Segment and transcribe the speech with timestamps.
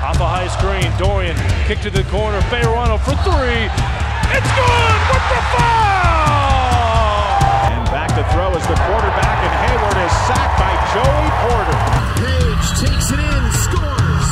[0.00, 1.36] Off a high screen, Dorian
[1.68, 3.68] kick to the corner, Fayerano for three.
[4.32, 7.36] It's good with the foul!
[7.68, 11.76] And back to throw is the quarterback, and Hayward is sacked by Joey Porter.
[12.16, 14.28] Page takes it in, scores.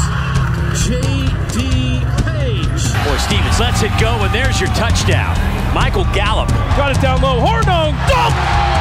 [0.89, 2.01] J.D.
[2.25, 2.81] Page.
[3.05, 5.37] Boy, Stevens lets it go, and there's your touchdown.
[5.77, 6.49] Michael Gallup.
[6.81, 8.78] Got it down low, Hornung, dunk!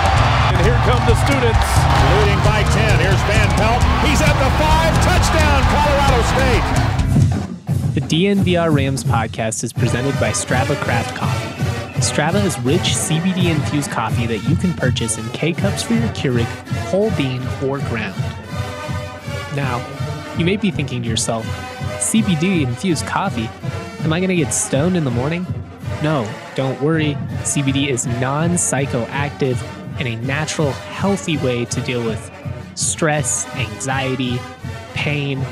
[0.68, 1.68] And here come the students.
[2.20, 3.00] Leading by 10.
[3.00, 3.82] Here's Van Pelt.
[4.06, 4.94] He's at the five.
[5.06, 7.94] Touchdown, Colorado State.
[7.94, 11.64] The DNVR Rams podcast is presented by Strava Craft Coffee.
[12.02, 16.10] Strava is rich CBD infused coffee that you can purchase in K cups for your
[16.10, 16.44] Keurig,
[16.90, 18.22] whole bean, or ground.
[19.56, 19.80] Now,
[20.38, 21.46] you may be thinking to yourself,
[22.00, 23.50] CBD infused coffee?
[24.04, 25.48] Am I going to get stoned in the morning?
[26.04, 27.14] No, don't worry.
[27.44, 29.58] CBD is non psychoactive
[30.00, 32.32] and a natural, healthy way to deal with
[32.76, 34.40] stress, anxiety,
[34.94, 35.44] pain,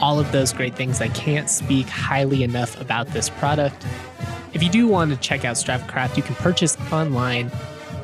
[0.00, 1.00] all of those great things.
[1.00, 3.86] I can't speak highly enough about this product.
[4.52, 7.50] If you do want to check out Strava Craft, you can purchase online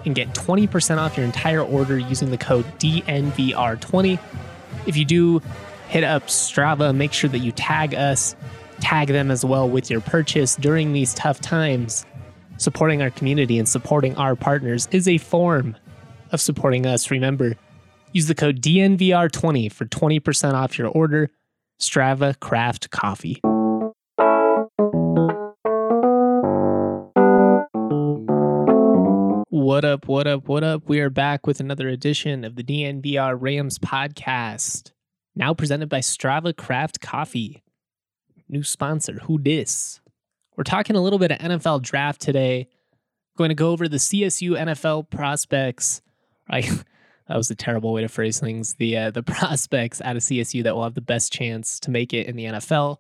[0.05, 4.19] and get 20% off your entire order using the code DNVR20.
[4.87, 5.43] If you do
[5.89, 8.35] hit up Strava, make sure that you tag us,
[8.81, 12.07] tag them as well with your purchase during these tough times.
[12.57, 15.77] Supporting our community and supporting our partners is a form
[16.33, 17.11] of supporting us.
[17.11, 17.57] Remember,
[18.13, 21.31] use the code DNVR20 for 20% off your order.
[21.81, 23.41] Strava Craft Coffee.
[29.49, 30.89] What up, what up, what up?
[30.89, 34.93] We are back with another edition of the DNVR Rams podcast.
[35.35, 37.63] Now presented by Strava Craft Coffee.
[38.49, 40.01] New sponsor, who dis?
[40.57, 42.69] We're talking a little bit of NFL draft today.
[43.39, 46.03] Going to go over the CSU NFL prospects.
[46.51, 46.63] I
[47.29, 48.75] that was a terrible way to phrase things.
[48.75, 52.13] The uh, the prospects out of CSU that will have the best chance to make
[52.13, 52.99] it in the NFL.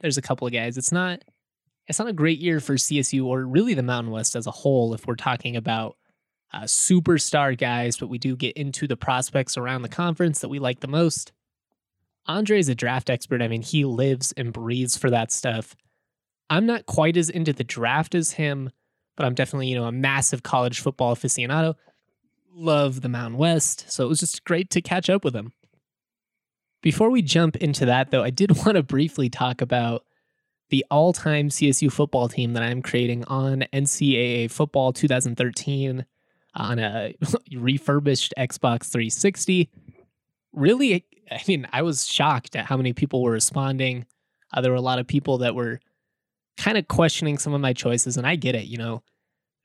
[0.00, 0.76] There's a couple of guys.
[0.76, 1.22] It's not
[1.86, 4.92] it's not a great year for CSU or really the Mountain West as a whole
[4.94, 5.96] if we're talking about
[6.52, 10.58] uh, superstar guys, but we do get into the prospects around the conference that we
[10.58, 11.32] like the most.
[12.26, 13.40] Andre is a draft expert.
[13.40, 15.74] I mean, he lives and breathes for that stuff.
[16.50, 18.70] I'm not quite as into the draft as him,
[19.16, 21.74] but I'm definitely, you know, a massive college football aficionado.
[22.54, 25.52] Love the Mountain West, so it was just great to catch up with him.
[26.82, 30.04] Before we jump into that, though, I did want to briefly talk about
[30.70, 36.04] the all time CSU football team that I'm creating on NCAA Football 2013
[36.54, 37.14] on a
[37.54, 39.70] refurbished Xbox 360.
[40.52, 44.06] Really, I mean, I was shocked at how many people were responding.
[44.52, 45.80] Uh, there were a lot of people that were
[46.56, 48.66] kind of questioning some of my choices, and I get it.
[48.66, 49.02] You know,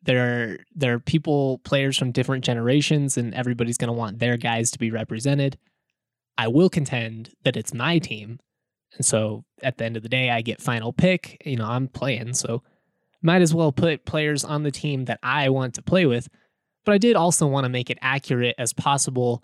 [0.03, 4.37] there are there are people, players from different generations, and everybody's going to want their
[4.37, 5.57] guys to be represented.
[6.37, 8.39] I will contend that it's my team,
[8.95, 11.41] and so at the end of the day, I get final pick.
[11.45, 12.63] You know, I'm playing, so
[13.21, 16.27] might as well put players on the team that I want to play with.
[16.85, 19.43] But I did also want to make it accurate as possible.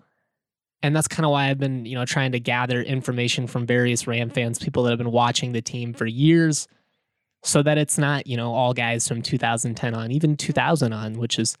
[0.82, 4.06] And that's kind of why I've been, you know, trying to gather information from various
[4.06, 6.68] Ram fans, people that have been watching the team for years,
[7.42, 11.38] so that it's not, you know, all guys from 2010 on, even 2000 on, which
[11.38, 11.56] is,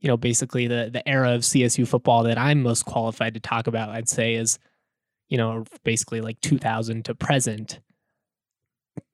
[0.00, 3.66] you know, basically the the era of CSU football that I'm most qualified to talk
[3.66, 3.90] about.
[3.90, 4.58] I'd say is,
[5.28, 7.80] you know, basically like 2000 to present.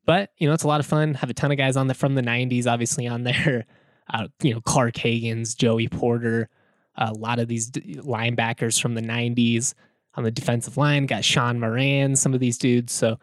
[0.05, 1.15] But you know, it's a lot of fun.
[1.15, 3.67] Have a ton of guys on the from the 90s, obviously on there.
[4.13, 6.51] Uh, you know, Clark Haggans, Joey Porter,
[6.97, 9.75] a lot of these linebackers from the 90s
[10.15, 11.07] on the defensive line.
[11.07, 12.93] Got Sean Moran, some of these dudes.
[12.93, 13.19] So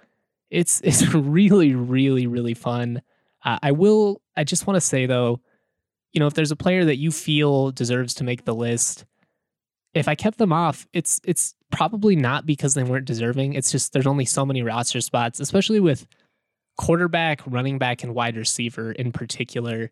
[0.49, 3.01] it's it's really, really, really fun.
[3.43, 4.21] Uh, I will.
[4.35, 5.39] I just want to say though,
[6.13, 9.05] you know, if there's a player that you feel deserves to make the list,
[9.93, 13.53] if I kept them off, it's it's probably not because they weren't deserving.
[13.53, 16.07] It's just there's only so many roster spots, especially with
[16.77, 19.91] quarterback, running back, and wide receiver in particular.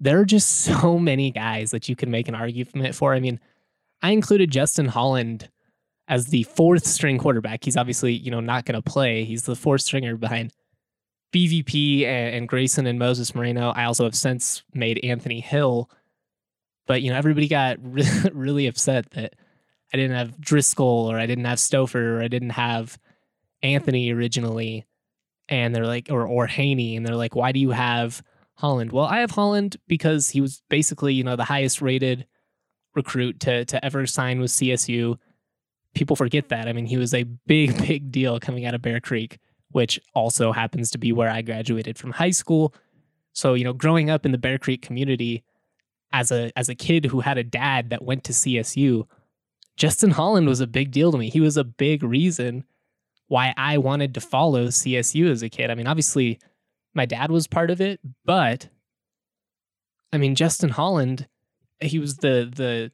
[0.00, 3.14] There are just so many guys that you can make an argument for.
[3.14, 3.40] I mean,
[4.02, 5.48] I included Justin Holland
[6.08, 7.64] as the fourth string quarterback.
[7.64, 9.24] He's obviously, you know, not going to play.
[9.24, 10.52] He's the fourth stringer behind
[11.32, 13.70] BVP and, and Grayson and Moses Moreno.
[13.70, 15.90] I also have since made Anthony Hill.
[16.86, 19.34] But, you know, everybody got really, really upset that
[19.92, 22.98] I didn't have Driscoll or I didn't have Stouffer or I didn't have
[23.62, 24.86] Anthony originally.
[25.50, 26.96] And they're like, or, or Hanie.
[26.96, 28.22] And they're like, why do you have
[28.54, 28.92] Holland?
[28.92, 32.26] Well, I have Holland because he was basically, you know, the highest rated
[32.94, 35.18] recruit to, to ever sign with CSU
[35.94, 36.68] people forget that.
[36.68, 39.38] I mean, he was a big, big deal coming out of Bear Creek,
[39.70, 42.74] which also happens to be where I graduated from high school.
[43.32, 45.44] So, you know, growing up in the Bear Creek community
[46.12, 49.06] as a as a kid who had a dad that went to CSU,
[49.76, 51.30] Justin Holland was a big deal to me.
[51.30, 52.64] He was a big reason
[53.28, 55.70] why I wanted to follow CSU as a kid.
[55.70, 56.40] I mean, obviously,
[56.94, 58.68] my dad was part of it, but
[60.12, 61.28] I mean, Justin Holland,
[61.80, 62.90] he was the the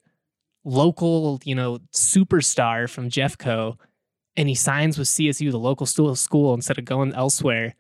[0.65, 3.77] local, you know, superstar from Jeffco,
[4.37, 7.75] and he signs with CSU, the local school, instead of going elsewhere.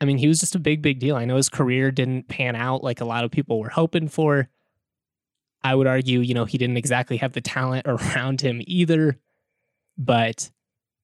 [0.00, 1.14] I mean, he was just a big, big deal.
[1.16, 4.48] I know his career didn't pan out like a lot of people were hoping for.
[5.62, 9.18] I would argue, you know, he didn't exactly have the talent around him either,
[9.98, 10.50] but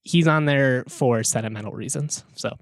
[0.03, 2.25] he's on there for sentimental reasons.
[2.35, 2.57] So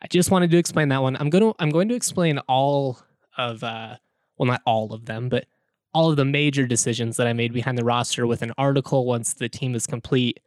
[0.00, 1.16] I just wanted to explain that one.
[1.16, 2.98] I'm to I'm going to explain all
[3.36, 3.96] of uh
[4.38, 5.46] well not all of them, but
[5.94, 9.34] all of the major decisions that I made behind the roster with an article once
[9.34, 10.40] the team is complete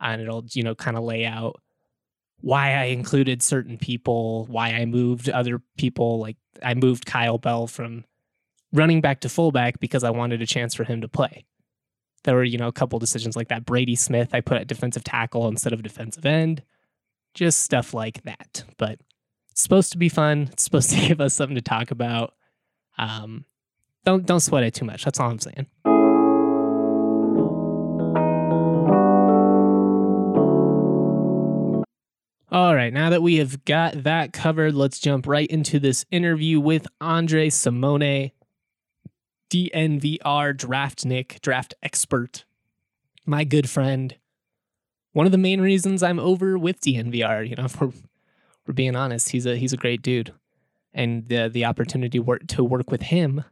[0.00, 1.60] and it'll, you know, kind of lay out
[2.40, 7.66] why I included certain people, why I moved other people like I moved Kyle Bell
[7.66, 8.04] from
[8.72, 11.44] running back to fullback because I wanted a chance for him to play.
[12.24, 13.64] There were, you know, a couple decisions like that.
[13.64, 16.62] Brady Smith, I put at defensive tackle instead of defensive end.
[17.34, 18.64] Just stuff like that.
[18.78, 18.98] But
[19.50, 20.48] it's supposed to be fun.
[20.52, 22.34] It's supposed to give us something to talk about.
[22.98, 23.44] Um,
[24.04, 25.04] don't don't sweat it too much.
[25.04, 25.66] That's all I'm saying.
[32.54, 36.60] All right, now that we have got that covered, let's jump right into this interview
[36.60, 38.30] with Andre Simone,
[39.50, 42.44] DNVR draftnik, draft expert,
[43.26, 44.14] my good friend.
[45.14, 47.92] One of the main reasons I'm over with DNVR, you know, we're,
[48.68, 50.32] we're being honest, he's a he's a great dude,
[50.92, 53.44] and the the opportunity work, to work with him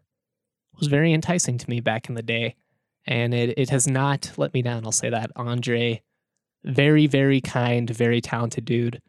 [0.78, 2.56] was very enticing to me back in the day,
[3.06, 4.84] and it it has not let me down.
[4.84, 6.02] I'll say that Andre,
[6.64, 9.00] very very kind, very talented dude.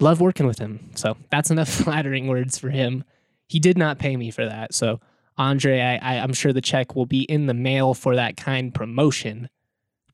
[0.00, 0.90] Love working with him.
[0.94, 3.04] So that's enough flattering words for him.
[3.46, 5.00] He did not pay me for that, so
[5.36, 8.72] Andre, I, I, I'm sure the check will be in the mail for that kind
[8.72, 9.48] promotion.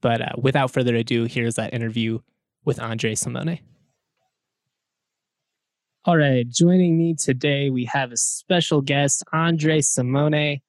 [0.00, 2.20] But uh, without further ado, here's that interview
[2.64, 3.58] with Andre Simone.
[6.06, 10.60] All right, joining me today, we have a special guest, Andre Simone,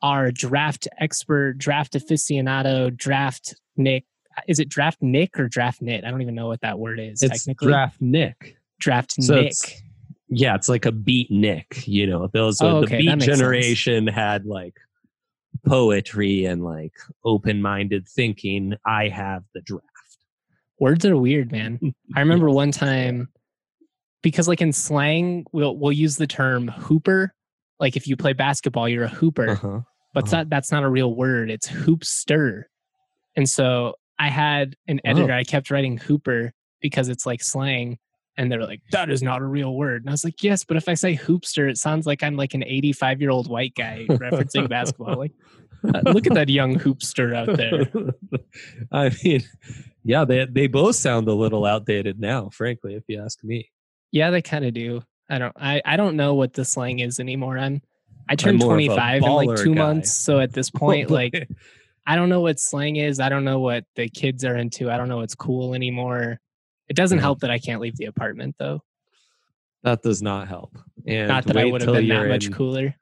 [0.00, 4.04] our draft expert, draft aficionado, draft Nick.
[4.48, 6.04] Is it draftnik or draft Nit?
[6.04, 7.22] I don't even know what that word is.
[7.22, 8.56] It's technically, draft Nick.
[8.78, 9.46] draft So Nick.
[9.46, 9.82] it's-
[10.28, 11.86] Yeah, it's like a beatnik.
[11.86, 13.38] You know, those Oh, the okay, that beat makes sense.
[13.38, 14.76] generation had like
[15.66, 16.94] poetry and like
[17.24, 18.76] open-minded thinking.
[18.86, 19.84] I have the draft.
[20.78, 21.78] Words are weird, man.
[22.16, 23.28] I remember one time
[24.22, 27.32] because like in slang, we'll we'll use the term hooper.
[27.78, 29.50] Like if you play basketball, you're a hooper.
[29.50, 29.80] Uh-huh.
[30.14, 30.30] but Uh-huh.
[30.36, 31.50] that, that's not a real word.
[31.50, 32.64] It's hoopster.
[33.36, 35.36] And so I had an editor, Oh.
[35.36, 36.52] I kept writing hooper
[36.82, 37.98] because it's like slang.
[38.36, 40.02] And they're like, that is not a real word.
[40.02, 42.54] And I was like, yes, but if I say hoopster, it sounds like I'm like
[42.54, 45.16] an 85 year old white guy referencing basketball.
[45.16, 45.32] Like,
[45.84, 47.88] uh, look at that young hoopster out there.
[48.92, 49.42] I mean,
[50.04, 53.70] yeah, they they both sound a little outdated now, frankly, if you ask me.
[54.12, 55.02] Yeah, they kind of do.
[55.28, 57.56] I don't, I, I don't know what the slang is anymore.
[57.58, 57.82] I'm,
[58.28, 59.80] I turned more of 25 in like two guy.
[59.82, 60.12] months.
[60.12, 61.48] So at this point, like,
[62.06, 63.20] I don't know what slang is.
[63.20, 64.90] I don't know what the kids are into.
[64.90, 66.40] I don't know what's cool anymore.
[66.88, 67.22] It doesn't Yeah.
[67.22, 68.82] help that I can't leave the apartment though.
[69.84, 70.76] that does not help.
[71.06, 72.94] And Not that I would have been that much in- cooler.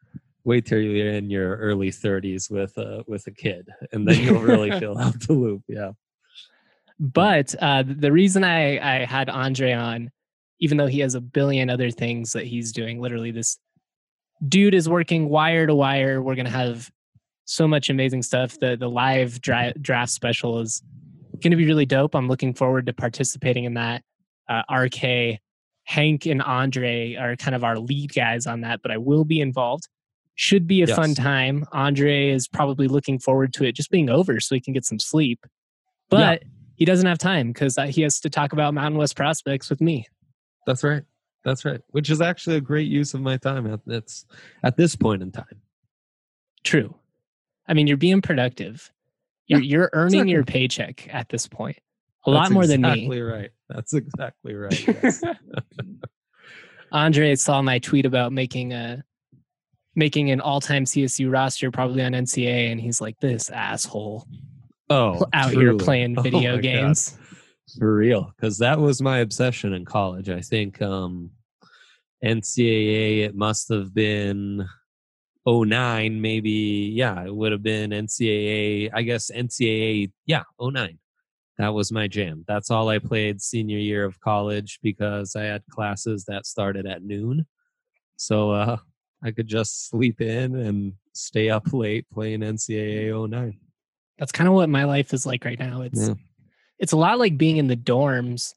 [0.44, 4.40] Wait till you're in your early 30s with a with a kid, and then you'll
[4.40, 5.62] really feel out the loop.
[5.69, 5.93] Yeah.
[7.00, 10.11] But uh, the reason I, I had Andre on,
[10.60, 13.58] even though he has a billion other things that he's doing, literally this
[14.46, 16.22] dude is working wire to wire.
[16.22, 16.90] We're gonna have
[17.44, 18.58] so much amazing stuff.
[18.58, 20.82] The the live dra- draft special is
[21.42, 22.14] going to be really dope.
[22.14, 24.02] I'm looking forward to participating in that.
[24.48, 25.38] Uh, RK,
[25.84, 29.40] Hank, and Andre are kind of our lead guys on that, but I will be
[29.40, 29.88] involved.
[30.34, 31.64] Should be a fun time.
[31.72, 34.98] Andre is probably looking forward to it just being over so he can get some
[34.98, 35.40] sleep.
[36.10, 36.44] But
[36.76, 40.06] he doesn't have time because he has to talk about Mountain West prospects with me.
[40.68, 41.02] That's right.
[41.46, 41.80] That's right.
[41.92, 44.26] Which is actually a great use of my time at that's
[44.62, 45.62] at this point in time.
[46.62, 46.94] True.
[47.66, 48.92] I mean, you're being productive.
[49.46, 50.32] You're, you're earning exactly.
[50.32, 51.78] your paycheck at this point.
[52.26, 52.88] A lot That's more than me.
[52.90, 53.50] exactly right.
[53.70, 54.87] That's exactly right.
[54.87, 55.22] yes.
[56.92, 59.02] Andre saw my tweet about making a
[59.94, 64.26] making an all-time CSU roster, probably on NCA, and he's like, "This asshole
[64.90, 65.84] oh, out here truly.
[65.84, 66.62] playing Oh video my God.
[67.68, 71.30] Games." for real because that was my obsession in college i think um
[72.25, 74.66] ncaa it must have been
[75.46, 80.98] 09 maybe yeah it would have been ncaa i guess ncaa yeah 09
[81.58, 85.62] that was my jam that's all i played senior year of college because i had
[85.70, 87.46] classes that started at noon
[88.16, 88.76] so uh
[89.22, 93.58] i could just sleep in and stay up late playing ncaa 09
[94.18, 95.82] That's kind of what my life is like right now.
[95.82, 96.14] It's Yeah.
[96.78, 98.54] It's a lot like being in the dorms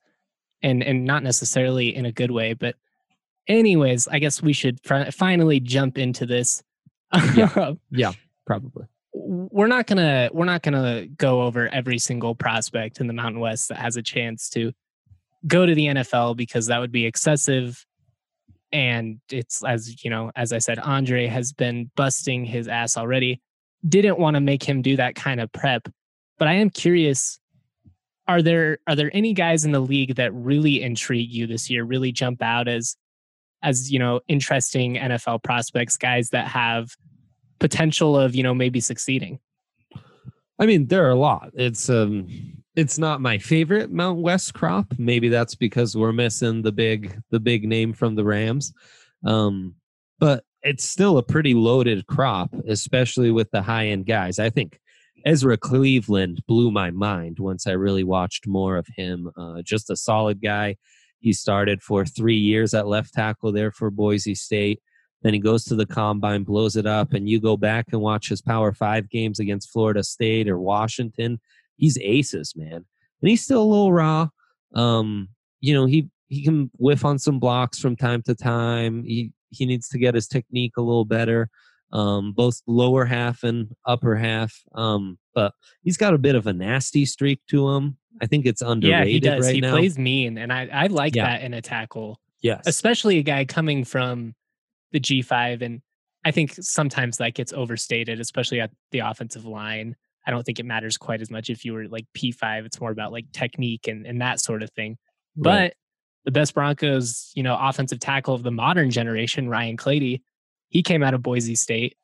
[0.62, 2.54] and and not necessarily in a good way.
[2.54, 2.76] But
[3.48, 6.64] anyways, I guess we should fr- finally jump into this.
[7.92, 8.14] Yeah,
[8.46, 8.86] probably.
[9.14, 13.70] we're not gonna we're not gonna go over every single prospect in the Mountain West
[13.70, 14.72] that has a chance to
[15.48, 17.86] go to the NFL because that would be excessive.
[18.72, 23.42] And it's as you know, as I said, Andre has been busting his ass already.
[23.88, 25.90] Didn't want to make him do that kind of prep,
[26.38, 27.40] but I am curious.
[28.28, 31.84] Are there are there any guys in the league that really intrigue you this year?
[31.84, 32.96] Really jump out as
[33.64, 36.96] as you know interesting NFL prospects, guys that have
[37.60, 39.40] potential of you know maybe succeeding.
[40.60, 41.52] I mean, there are a lot.
[41.56, 42.28] It's um
[42.76, 44.94] it's not my favorite Mount West crop.
[44.98, 48.74] Maybe that's because we're missing the big the big name from the Rams.
[49.26, 49.76] Um,
[50.20, 54.40] but it's still a pretty loaded crop, especially with the high end guys.
[54.40, 54.80] I think
[55.26, 59.32] Ezra Cleveland blew my mind once I really watched more of him.
[59.38, 60.78] Uh, just a solid guy.
[61.20, 64.80] He started for three years at left tackle there for Boise State.
[65.22, 68.30] Then he goes to the combine, blows it up, and you go back and watch
[68.30, 71.40] his Power Five games against Florida State or Washington.
[71.78, 72.86] He's aces, man,
[73.22, 74.30] and he's still a little raw.
[74.74, 79.04] Um, you know, he he can whiff on some blocks from time to time.
[79.04, 81.50] He he needs to get his technique a little better,
[81.94, 84.54] um, both lower half and upper half.
[84.76, 87.98] Um, but he's got a bit of a nasty streak to him.
[88.22, 89.46] I think it's underrated yeah, he does.
[89.46, 89.72] right he now.
[89.72, 91.26] plays mean, and I I like Yeah.
[91.26, 94.36] that in a tackle, yes, especially a guy coming from
[94.92, 95.82] the G five, and
[96.26, 99.96] I think sometimes that gets overstated, especially at the offensive line.
[100.28, 102.66] I don't think it matters quite as much if you were like P five.
[102.66, 104.98] It's more about like technique and and that sort of thing.
[105.36, 105.74] But
[106.26, 110.22] the best Broncos, you know, offensive tackle of the modern generation, Ryan Clady,
[110.72, 111.96] he came out of Boise State.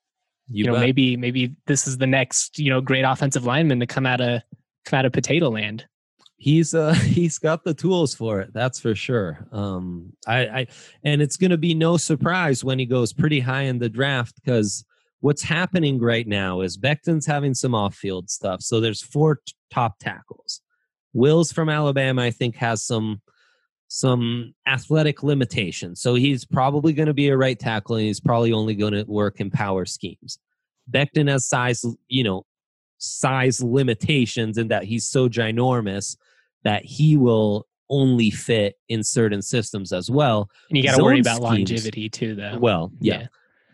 [0.49, 0.81] you, You, know, bet.
[0.81, 4.41] maybe maybe this is the next, you know, great offensive lineman to come out of
[4.85, 5.85] come out of potato land.
[6.37, 10.67] he's uh he's got the tools for it that's for sure um i i
[11.03, 14.35] and it's going to be no surprise when he goes pretty high in the draft
[14.35, 14.85] because
[15.21, 19.97] what's happening right now is Becton's having some off-field stuff so there's four t- top
[19.99, 20.61] tackles
[21.11, 23.19] wills from alabama i think has some
[23.87, 28.51] some athletic limitations so he's probably going to be a right tackle and he's probably
[28.51, 30.39] only going to work in power schemes
[30.91, 32.45] Becton has size you know
[32.97, 36.17] size limitations in that he's so ginormous
[36.63, 40.49] that he will only fit in certain systems as well.
[40.69, 41.43] And you got to worry about schemes.
[41.43, 42.57] longevity too, though.
[42.59, 43.27] Well, yeah.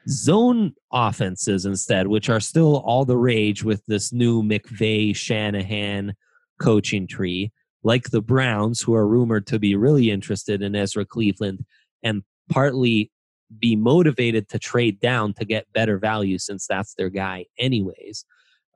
[0.08, 6.14] Zone offenses instead, which are still all the rage with this new McVay Shanahan
[6.60, 7.52] coaching tree,
[7.84, 11.66] like the Browns, who are rumored to be really interested in Ezra Cleveland
[12.02, 13.12] and partly
[13.60, 18.26] be motivated to trade down to get better value since that's their guy, anyways.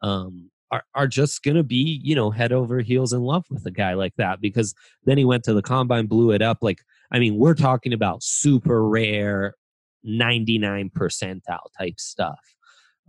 [0.02, 3.66] Um, are, are just going to be, you know, head over heels in love with
[3.66, 6.58] a guy like that because then he went to the combine, blew it up.
[6.62, 6.80] Like,
[7.12, 9.56] I mean, we're talking about super rare,
[10.04, 12.40] 99 percentile type stuff.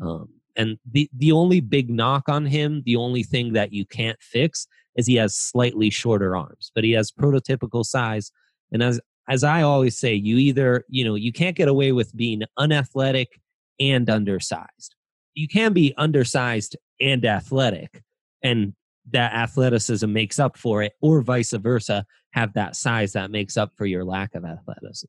[0.01, 4.19] Um, and the, the only big knock on him, the only thing that you can't
[4.21, 4.67] fix
[4.99, 8.33] is he has slightly shorter arms, but he has prototypical size.
[8.73, 12.15] And as, as I always say, you either, you know, you can't get away with
[12.15, 13.41] being unathletic
[13.81, 14.97] and undersized.
[15.35, 18.03] You can be undersized and athletic,
[18.43, 18.75] and
[19.11, 23.73] that athleticism makes up for it, or vice versa, have that size that makes up
[23.77, 25.07] for your lack of athleticism.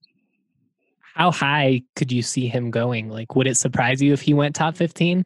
[1.16, 3.10] How high could you see him going?
[3.10, 5.26] Like, would it surprise you if he went top 15?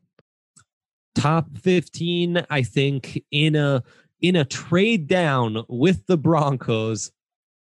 [1.16, 3.84] Top 15, I think, in a
[4.24, 7.12] in a trade down with the Broncos,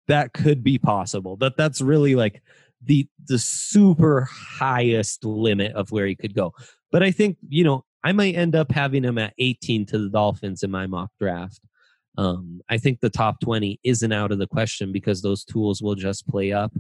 [0.08, 1.38] that could be possible.
[1.38, 2.44] That that's really like
[2.84, 6.54] the the super highest limit of where he could go.
[6.92, 10.10] But I think, you know, I might end up having him at 18 to the
[10.10, 11.62] Dolphins in my mock draft.
[12.18, 15.96] Um, I think the top 20 isn't out of the question because those tools will
[15.96, 16.74] just play up,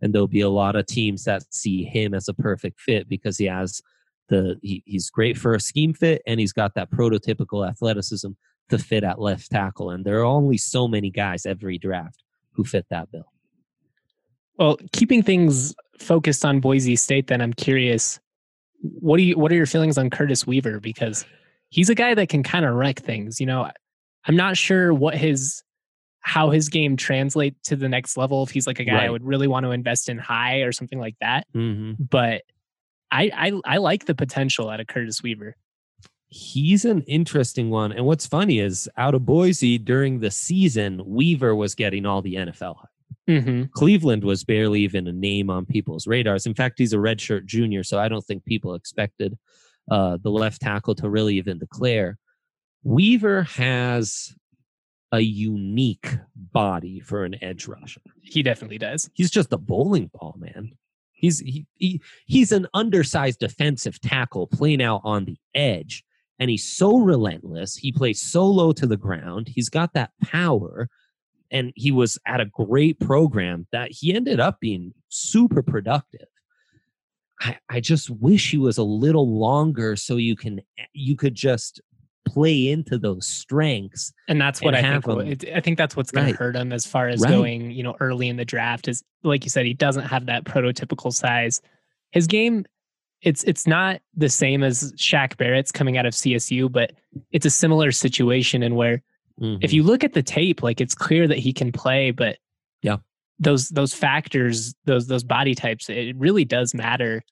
[0.00, 3.36] and there'll be a lot of teams that see him as a perfect fit because
[3.36, 3.82] he has
[4.30, 8.28] the he, he's great for a scheme fit and he's got that prototypical athleticism
[8.68, 9.90] to fit at left tackle.
[9.90, 12.22] And there are only so many guys every draft
[12.52, 13.32] who fit that bill.
[14.58, 18.18] Well, keeping things focused on Boise State, then I'm curious,
[18.80, 20.80] what do you what are your feelings on Curtis Weaver?
[20.80, 21.24] Because
[21.70, 23.40] he's a guy that can kind of wreck things.
[23.40, 23.70] You know,
[24.26, 25.62] I'm not sure what his
[26.20, 28.42] how his game translate to the next level.
[28.42, 30.98] If he's like a guy I would really want to invest in high or something
[30.98, 31.46] like that.
[31.54, 32.02] Mm-hmm.
[32.04, 32.42] But
[33.10, 35.56] I I, I like the potential out of Curtis Weaver.
[36.28, 37.92] He's an interesting one.
[37.92, 42.34] And what's funny is out of Boise during the season, Weaver was getting all the
[42.34, 42.88] NFL hype.
[43.28, 43.64] Mm-hmm.
[43.72, 46.46] Cleveland was barely even a name on people's radars.
[46.46, 49.38] In fact, he's a redshirt junior, so I don't think people expected
[49.90, 52.18] uh, the left tackle to really even declare.
[52.84, 54.34] Weaver has
[55.12, 58.00] a unique body for an edge rusher.
[58.20, 59.08] He definitely does.
[59.14, 60.72] He's just a bowling ball, man.
[61.12, 66.04] He's he, he he's an undersized defensive tackle playing out on the edge,
[66.38, 67.76] and he's so relentless.
[67.76, 69.48] He plays so low to the ground.
[69.48, 70.88] He's got that power,
[71.50, 76.28] and he was at a great program that he ended up being super productive.
[77.40, 80.60] I, I just wish he was a little longer so you can
[80.92, 81.80] you could just
[82.26, 85.42] play into those strengths And that's what And I think.
[85.46, 86.32] him- I think that's what's going Right.
[86.32, 87.30] to hurt him as far as Right.
[87.30, 88.86] going, you know, early in the draft.
[88.88, 91.62] Is like you said, he doesn't have that prototypical size.
[92.10, 92.66] His game,
[93.22, 96.92] it's it's not the same as Shaq Barrett's coming out of CSU, but
[97.32, 99.02] it's a similar situation in where
[99.40, 99.90] if you mm-hmm.
[99.90, 102.38] look at the tape, like it's clear that he can play, but
[102.82, 102.96] Yeah.
[103.38, 107.22] those those factors, those those body types, it really does matter.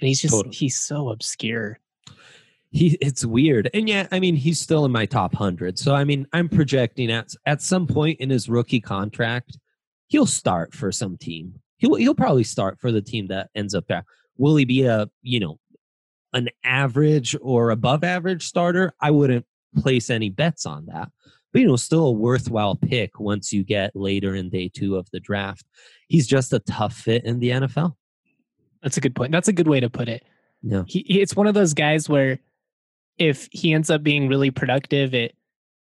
[0.00, 0.54] And he's just Totally.
[0.54, 1.78] he's so obscure.
[2.70, 6.04] he it's weird and yeah i mean he's still in my top 100 so i
[6.04, 9.58] mean i'm projecting at at some point in his rookie contract
[10.08, 13.86] he'll start for some team he'll he'll probably start for the team that ends up
[13.88, 14.04] there
[14.36, 15.58] will he be a you know
[16.32, 19.44] an average or above average starter i wouldn't
[19.76, 21.08] place any bets on that
[21.52, 25.08] but you know still a worthwhile pick once you get later in day 2 of
[25.12, 25.64] the draft
[26.12, 27.96] he's just a tough fit in the NFL
[28.82, 29.32] That's a good point.
[29.32, 30.24] That's a good way to put it.
[30.62, 30.82] Yeah.
[30.86, 32.38] He, he it's one of those guys where
[33.18, 35.34] if he ends up being really productive, it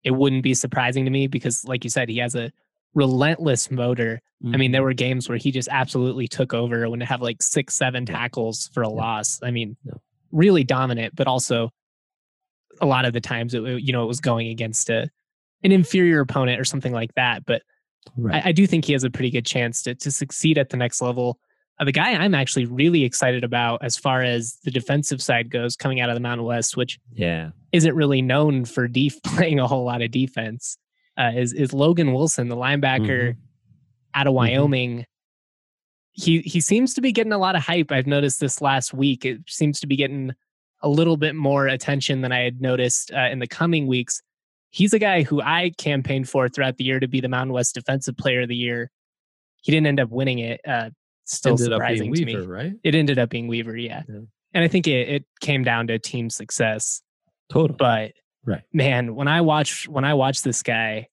[0.04, 2.52] it wouldn't be surprising to me because like you said, he has a
[2.94, 4.22] relentless motor.
[4.54, 7.44] I mean, there were games where he just absolutely took over when to have like
[7.44, 8.96] six, seven tackles for a Yeah.
[8.96, 9.40] loss.
[9.44, 9.94] I mean, Yeah.
[10.32, 11.70] really dominant, but also
[12.82, 15.08] a lot of the times it you know it was going against a
[15.64, 17.46] an inferior opponent or something like that.
[17.46, 17.62] But
[18.18, 18.44] right.
[18.44, 20.78] I, I do think he has a pretty good chance to, to succeed at the
[20.78, 21.38] next level.
[21.80, 25.76] Uh, the guy I'm actually really excited about as far as the defensive side goes
[25.76, 29.68] coming out of the Mountain West, which yeah isn't really known for def- playing a
[29.68, 30.80] whole lot of defense,
[31.22, 33.36] uh, is, is Logan Wilson, the linebacker
[34.14, 35.06] out of Wyoming.
[36.14, 37.92] He he seems to be getting a lot of hype.
[37.92, 39.26] I've noticed this last week.
[39.26, 40.32] It seems to be getting
[40.82, 44.22] a little bit more attention than I had noticed uh, in the coming weeks.
[44.72, 47.76] He's a guy who I campaigned for throughout the year to be the Mountain West
[47.76, 48.90] Defensive Player of the Year.
[49.62, 50.60] He didn't end up winning it.
[50.68, 50.90] Uh,
[51.26, 52.54] still ended up surprising being to Weaver, me.
[52.54, 54.04] right It ended up being Weaver, yeah.
[54.10, 54.22] Yeah.
[54.54, 57.02] And I think it, it came down to team success.
[57.50, 58.12] totally But
[58.44, 58.64] Right.
[58.74, 61.08] man, when I watch when I watch this guy,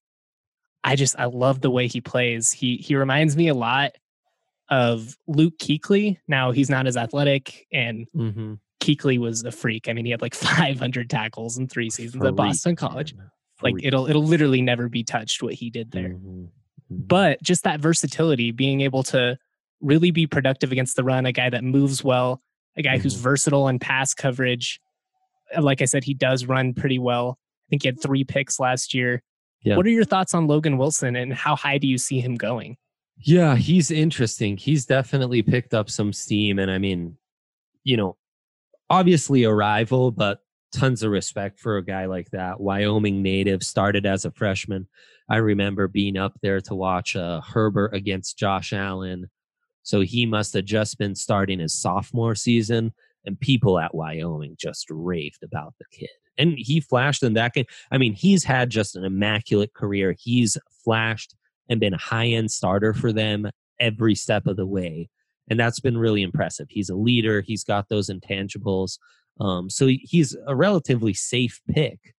[0.83, 2.51] I just I love the way he plays.
[2.51, 3.91] He he reminds me a lot
[4.69, 6.17] of Luke Kuechly.
[6.27, 8.53] Now he's not as athletic, and mm-hmm.
[8.81, 9.89] Kuechly was a freak.
[9.89, 13.15] I mean, he had like 500 tackles in three seasons at Boston College.
[13.61, 16.09] Like it'll it'll literally never be touched what he did there.
[16.09, 16.45] Mm-hmm.
[16.89, 19.37] But just that versatility, being able to
[19.81, 22.41] really be productive against the run, a guy that moves well,
[22.75, 23.21] a guy who's Mhm.
[23.21, 24.79] versatile in pass coverage.
[25.59, 27.37] Like I said, he does run pretty well.
[27.39, 29.21] I think he had three picks last year.
[29.61, 29.75] Yeah.
[29.75, 32.77] What are your thoughts on Logan Wilson and how high do you see him going?
[33.17, 34.55] Yeah, he's interesting.
[34.55, 36.59] He's definitely picked up some steam.
[36.59, 37.17] And I mean,
[37.83, 38.15] you know,
[38.89, 40.39] obviously a rival, but
[40.71, 42.59] tons of respect for a guy like that.
[42.59, 44.87] Wyoming native, started as a freshman.
[45.29, 49.29] I remember being up there to watch uh, Herbert against Josh Allen.
[49.83, 52.93] So he must have just been starting his sophomore season,
[53.25, 56.09] and people at Wyoming just raved about the kid.
[56.39, 57.65] And he flashed in that game.
[57.91, 60.15] I mean, he's had just an immaculate career.
[60.17, 61.35] He's flashed
[61.69, 63.49] and been a high end starter for them
[63.79, 65.09] every step of the way.
[65.49, 66.67] And that's been really impressive.
[66.69, 68.97] He's a leader, he's got those intangibles.
[69.39, 72.13] Um, so he's a relatively safe pick.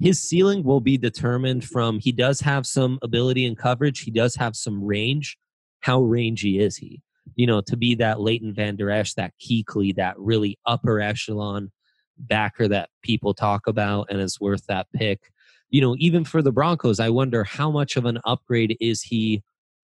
[0.00, 4.34] His ceiling will be determined from he does have some ability in coverage, he does
[4.36, 5.36] have some range.
[5.80, 7.02] How rangy is he?
[7.36, 11.70] You know, to be that Leighton Van Der Esch, that Kuechly, that really upper echelon
[12.18, 15.30] backer that people talk about and is worth that pick
[15.74, 19.42] you know, even for the Broncos, I wonder how much of an upgrade is he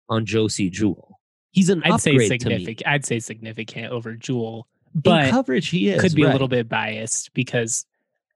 [0.09, 1.17] on Josey Jewell?
[1.51, 2.39] He's an I'd say upgrade me.
[2.39, 2.83] significant.
[2.85, 6.67] I'd say significant over Jewell, In but coverage, he is could be a little bit
[6.67, 7.85] biased because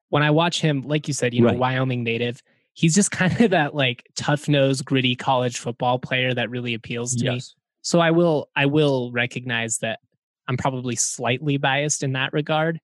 [0.08, 1.58] when I watch him, like you said, you know, Right.
[1.58, 6.50] Wyoming native, he's just kind of that like tough nosed, gritty college football player that
[6.50, 7.42] really appeals to me.
[7.82, 10.00] So I will I will recognize that
[10.48, 12.80] I'm probably slightly biased in that regard.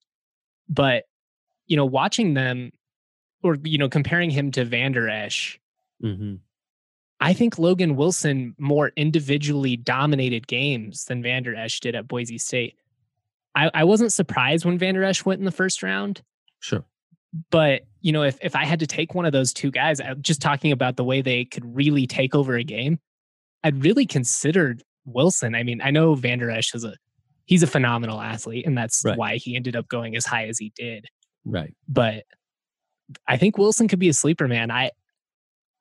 [0.69, 1.03] But
[1.65, 2.71] you know, watching them
[3.43, 5.59] or you know, comparing him to Vander Esch,
[6.01, 6.35] hmm
[7.19, 12.75] I think Logan Wilson more individually dominated games than Vander Esch did at Boise State.
[13.55, 16.21] I, I wasn't surprised when Vander Esch went in the first round,
[16.59, 16.85] Sure.
[17.49, 20.41] but you know, if if I had to take one of those two guys, just
[20.41, 22.99] talking about the way they could really take over a game,
[23.63, 25.55] I'd really considered Wilson.
[25.55, 26.93] I mean, I know Vander Esch is a
[27.47, 29.17] he's a phenomenal athlete, and that's Right.
[29.17, 31.07] why he ended up going as high as he did.
[31.43, 31.73] Right.
[31.87, 32.25] But
[33.27, 34.69] I think Wilson could be a sleeper man.
[34.69, 34.91] I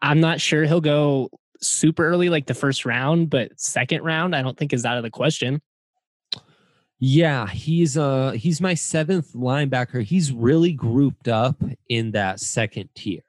[0.00, 1.28] I'm not sure he'll go
[1.60, 5.02] super early like the first round, but second round I don't think is out of
[5.02, 5.60] the question.
[6.98, 10.02] Yeah, he's uh he's my seventh linebacker.
[10.02, 11.56] He's really grouped up
[11.88, 13.22] in that second tier.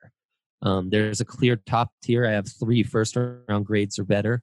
[0.62, 2.26] Um, there's a clear top tier.
[2.26, 4.42] I have three first round grades or better,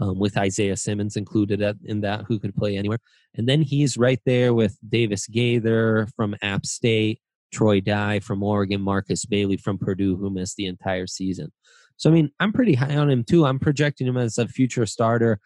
[0.00, 2.98] um, with Isaiah Simmons included in that, who could play anywhere.
[3.34, 7.20] And then he's right there with Davis Gaither from App State,
[7.52, 11.52] Troy Dye from Oregon, Markus Bailey from Purdue, who missed the entire season.
[11.96, 13.44] So I mean, I'm pretty high on him too.
[13.44, 15.38] I'm projecting him as a future starter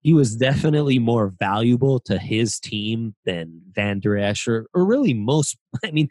[0.00, 5.56] he was definitely more valuable to his team than Vander Esch or, or really most.
[5.84, 6.08] I mean,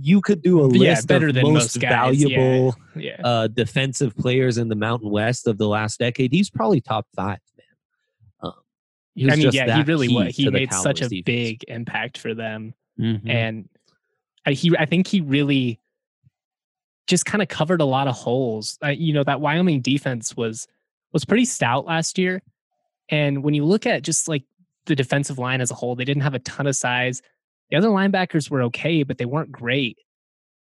[0.00, 2.28] you could do a Yeah, list better of than most most guys, yeah.
[2.36, 3.16] valuable Yeah.
[3.24, 6.32] uh, defensive players in the Mountain West of the last decade.
[6.32, 7.66] He's probably top five, man.
[8.42, 8.52] Um,
[9.14, 10.36] he I mean, just yeah, he really was.
[10.36, 11.22] He made such a defense.
[11.24, 12.74] big impact for them.
[13.00, 13.28] Mhm.
[13.28, 13.68] and
[14.46, 15.78] I, he I think he really
[17.06, 18.78] just kind of covered a lot of holes.
[18.84, 20.66] Uh, you know that Wyoming defense was
[21.12, 22.42] was pretty stout last year,
[23.08, 24.44] and when you look at just like
[24.86, 27.22] the defensive line as a whole, they didn't have a ton of size.
[27.70, 29.98] The other linebackers were okay, but they weren't great.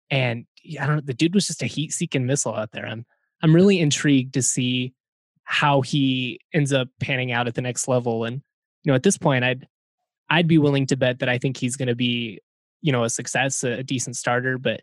[0.10, 0.46] And
[0.80, 2.86] I don't know, the dude was just a heat seeking missile out there.
[2.86, 3.06] I'm
[3.42, 4.94] I'm really intrigued to see
[5.44, 8.24] how he ends up panning out at the next level.
[8.26, 8.42] And
[8.84, 9.68] you know, at this point, I'd
[10.30, 12.40] I'd be willing to bet that I think he's going to be,
[12.82, 14.58] you know, a success, a, a decent starter.
[14.58, 14.82] But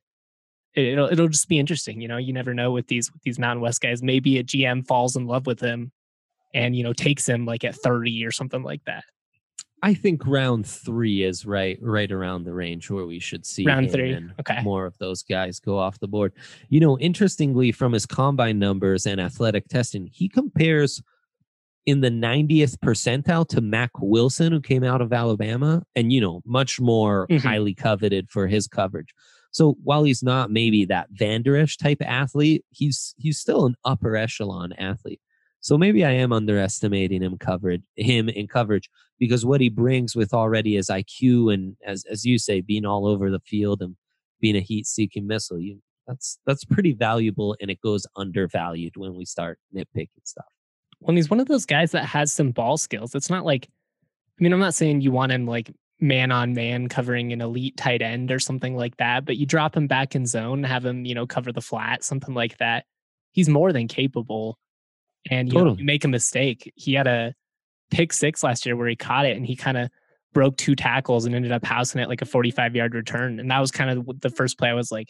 [0.74, 2.00] it, it'll it'll just be interesting.
[2.00, 4.02] You know, you never know with these with these Mountain West guys.
[4.02, 5.92] Maybe a GM falls in love with him,
[6.54, 9.04] and you know takes him like at thirty or something like that.
[9.82, 13.90] I think round three is right, right around the range where we should see Round
[13.90, 14.60] three, and okay.
[14.62, 16.32] more of those guys go off the board.
[16.68, 21.02] You know, interestingly, from his combine numbers and athletic testing, he compares
[21.86, 26.42] in the 90th percentile to Mack Wilson, who came out of Alabama, and you know,
[26.44, 27.40] much more Mhm.
[27.40, 29.14] highly coveted for his coverage.
[29.52, 34.16] So while he's not maybe that Vander Esch type athlete, he's he's still an upper
[34.16, 35.20] echelon athlete.
[35.60, 40.32] So maybe I am underestimating him coverage him in coverage because what he brings with
[40.32, 43.96] already his IQ and as as you say, being all over the field and
[44.40, 49.14] being a heat seeking missile, you that's that's pretty valuable and it goes undervalued when
[49.14, 50.46] we start nitpicking stuff.
[51.00, 53.68] When he's one of those guys that has some ball skills, it's not like,
[54.38, 57.76] I mean, I'm not saying you want him like man on man covering an elite
[57.76, 61.04] tight end or something like that, but you drop him back in zone, have him,
[61.04, 62.84] you know, cover the flat, something like that.
[63.32, 64.58] He's more than capable.
[65.30, 66.72] And you, know, you make a mistake.
[66.76, 67.34] He had a
[67.90, 69.90] pick six last year where he caught it and he kind of
[70.34, 73.40] broke two tackles and ended up housing it like a 45 yard return.
[73.40, 75.08] And that was kind of the first play I was like,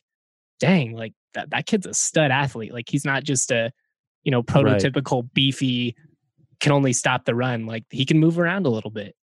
[0.60, 2.72] dang, like that, that kid's a stud athlete.
[2.72, 3.72] Like he's not just a,
[4.22, 4.80] you know, Right.
[4.80, 5.96] prototypical beefy,
[6.60, 7.66] can only stop the run.
[7.66, 9.14] Like he can move around a little bit.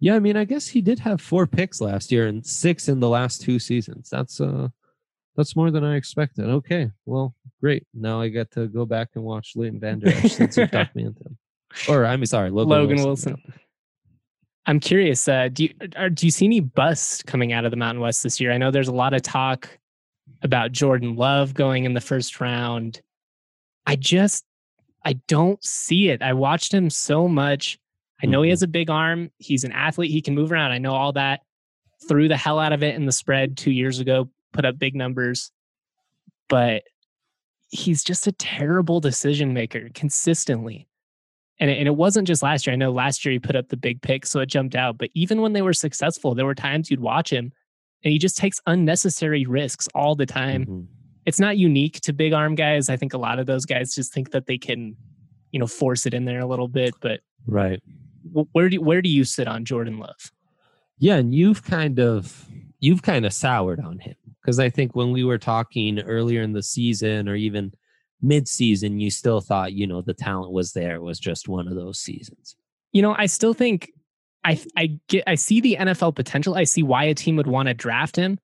[0.00, 3.00] Yeah, I mean, I guess he did have four picks last year and six in
[3.00, 4.10] the last two seasons.
[4.10, 4.68] That's uh
[5.36, 6.46] that's more than I expected.
[6.46, 7.86] Okay, well, great.
[7.94, 11.04] Now I get to go back and watch Leighton Vander Esch since you talked me
[11.04, 11.36] into him.
[11.88, 13.32] Or I'm sorry, Logan, Logan Wilson.
[13.32, 13.54] Wilson.
[14.66, 15.26] I'm curious.
[15.28, 18.22] Uh, do you are, do you see any bust coming out of the Mountain West
[18.22, 18.50] this year?
[18.52, 19.68] I know there's a lot of talk
[20.42, 23.00] about Jordan Love going in the first round.
[23.86, 24.44] I just
[25.04, 26.22] I don't see it.
[26.22, 27.78] I watched him so much.
[28.22, 28.52] I know he Mhm.
[28.52, 29.30] has a big arm.
[29.38, 30.10] He's an athlete.
[30.10, 30.70] He can move around.
[30.70, 31.40] I know all that.
[32.08, 34.30] Threw the hell out of it in the spread two years ago.
[34.54, 35.52] Put up big numbers,
[36.48, 36.84] but
[37.68, 40.88] he's just a terrible decision maker consistently.
[41.60, 42.72] And it, and it wasn't just last year.
[42.72, 44.96] I know last year he put up the big pick, so it jumped out.
[44.96, 47.52] But even when they were successful, there were times you'd watch him
[48.02, 50.66] and he just takes unnecessary risks all the time.
[50.66, 50.86] Mhm.
[51.26, 52.88] It's not unique to big arm guys.
[52.88, 54.96] I think a lot of those guys just think that they can,
[55.52, 56.94] you know, force it in there a little bit.
[57.00, 57.82] But Right.
[58.52, 60.32] where do where do you sit on Jordan Love?
[60.98, 65.10] Yeah, and you've kind of you've kind of soured on him because I think when
[65.10, 67.72] we were talking earlier in the season or even
[68.22, 70.96] mid-season, you still thought you know the talent was there.
[70.96, 72.56] It was just one of those seasons.
[72.92, 73.90] You know, I still think
[74.44, 76.54] I I get I see the NFL potential.
[76.54, 78.38] I see why a team would want to draft him.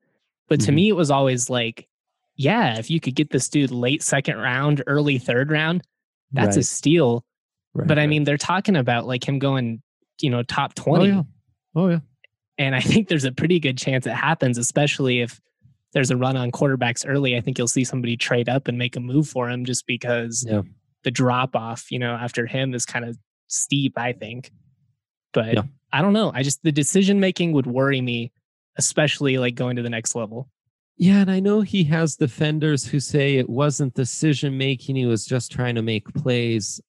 [0.49, 0.75] But to Mhm.
[0.75, 1.87] me, it was always like,
[2.35, 5.83] yeah, if you could get this dude late second round, early third round,
[6.33, 7.23] that's a steal.
[7.73, 8.09] Right, but I right.
[8.09, 9.81] mean, they're talking about like him going,
[10.19, 11.05] you know, top 20.
[11.05, 11.15] oh 20.
[11.15, 11.23] yeah,
[11.75, 11.99] oh yeah,
[12.57, 15.39] And I think there's a pretty good chance it happens, especially if
[15.93, 17.35] there's a run on quarterbacks early.
[17.35, 20.45] I think you'll see somebody trade up and make a move for him just because
[20.47, 20.61] Yeah.
[21.03, 24.51] the drop off, you know, after him is kind of steep, I think.
[25.33, 25.63] But Yeah.
[25.91, 26.31] I don't know.
[26.33, 28.31] I just, the decision making would worry me,
[28.77, 30.49] especially like going to the next level.
[30.97, 31.19] yeah.
[31.21, 35.51] And I know he has defenders who say it wasn't decision making; he was just
[35.51, 36.79] trying to make plays.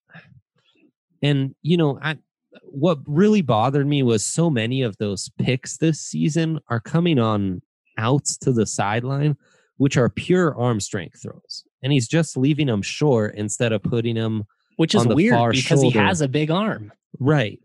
[1.23, 2.19] And you know, I
[2.65, 7.62] what really bothered me was so many of those picks this season are coming on
[8.03, 9.37] outs to the sideline,
[9.77, 11.65] which are pure arm strength throws.
[11.83, 14.45] and he's just leaving him short instead of putting him
[14.77, 16.93] which is on the weird because he has a big arm.
[17.19, 17.61] right.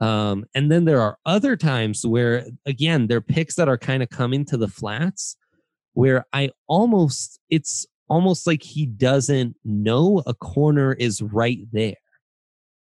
[0.00, 4.02] Um, and then there are other times where, again, there are picks that are kind
[4.02, 5.36] of coming to the flats
[5.94, 11.94] where I almost, it's almost like he doesn't know a corner is right there.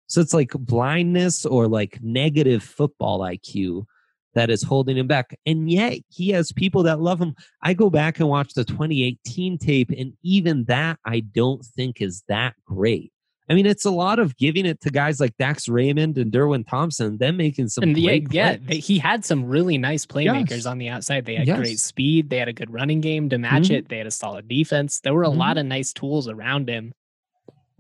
[0.06, 3.86] So it's like blindness or like negative football IQ
[4.34, 5.36] that is holding him back.
[5.46, 7.34] And yet he has people that love him.
[7.62, 12.22] I go back and watch the 2018 tape, and even that I don't think is
[12.28, 13.12] that great.
[13.48, 16.62] I mean, it's a lot of giving it to guys like Dax Raymond and Darwin
[16.62, 20.66] Thompson, them making some And yeah, yeah, they, he had some really nice playmakers Yes.
[20.66, 21.24] on the outside.
[21.26, 21.58] They had Yes.
[21.58, 22.30] great speed.
[22.30, 23.70] They had a good running game to match Mhm.
[23.78, 23.88] it.
[23.88, 25.00] They had a solid defense.
[25.00, 25.36] There were a Mhm.
[25.36, 26.92] lot of nice tools around him.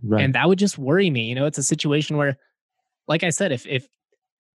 [0.02, 0.24] right.
[0.24, 1.28] And that would just worry me.
[1.28, 2.36] You know, it's a situation where,
[3.06, 3.86] like I said, if if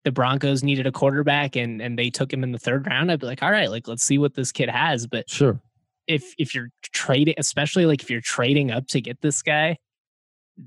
[0.04, 3.20] the Broncos needed a quarterback and and they took him in the third round, I'd
[3.20, 5.08] be like, all right, like let's see what this kid has.
[5.08, 5.60] But sure.
[6.08, 9.78] if if you're trading, especially like if you're trading up to get this guy,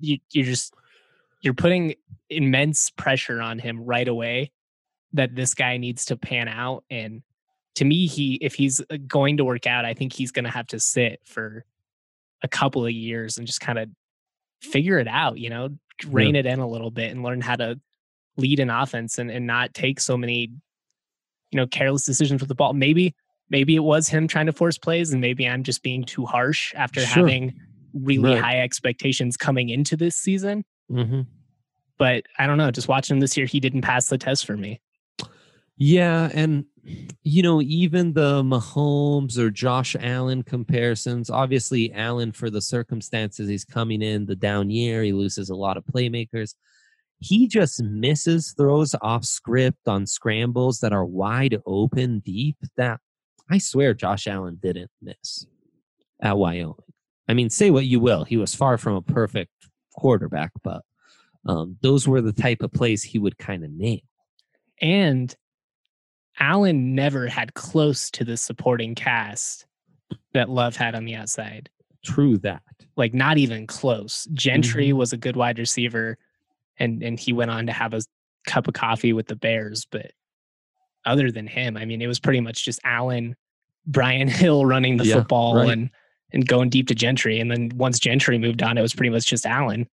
[0.00, 0.74] you you're just
[1.42, 1.94] you're putting
[2.30, 4.50] immense pressure on him right away
[5.12, 6.84] that this guy needs to pan out.
[6.90, 7.22] And
[7.76, 10.50] to me, he if he's uh, going to work out, I think he's going to
[10.50, 11.64] have to sit for
[12.42, 13.90] a couple of years and just kind of
[14.62, 15.38] figure it out.
[15.38, 15.68] You know,
[16.08, 17.78] rein it in a little bit and learn how to
[18.36, 20.50] lead an offense and, and not take so many
[21.50, 23.14] you know careless decisions with the ball maybe
[23.50, 26.74] maybe it was him trying to force plays and maybe i'm just being too harsh
[26.74, 27.22] after Sure.
[27.22, 27.54] having
[27.94, 28.42] really Right.
[28.42, 31.22] high expectations coming into this season hmm
[31.98, 34.56] but i don't know just watching him this year he didn't pass the test for
[34.56, 34.80] me
[35.78, 36.64] Yeah, and
[37.22, 43.64] you know, even the Mahomes or Josh Allen comparisons, obviously Allen for the circumstances he's
[43.64, 46.54] coming in, the down year, he loses a lot of playmakers.
[47.18, 53.00] He just misses throws off script on scrambles that are wide open deep that
[53.50, 55.46] I swear Josh Allen didn't miss
[56.20, 56.74] at Wyoming.
[57.28, 59.50] I mean, say what you will, he was far from a perfect
[59.96, 60.82] quarterback, but
[61.46, 64.00] um, those were the type of plays he would kind of nail.
[64.80, 65.34] and
[66.38, 69.64] allen never had close to the supporting cast
[70.34, 71.70] that love had on the outside
[72.04, 72.60] True that.
[72.96, 74.98] like not even close gentry Mm-hmm.
[74.98, 76.18] was a good wide receiver
[76.78, 78.00] and and he went on to have a
[78.46, 80.10] cup of coffee with the bears but
[81.04, 83.34] other than him i mean it was pretty much just allen
[83.86, 85.68] brian hill running the Yeah, football right.
[85.70, 85.90] and
[86.32, 89.26] and going deep to gentry and then once gentry moved on it was pretty much
[89.26, 89.88] just allen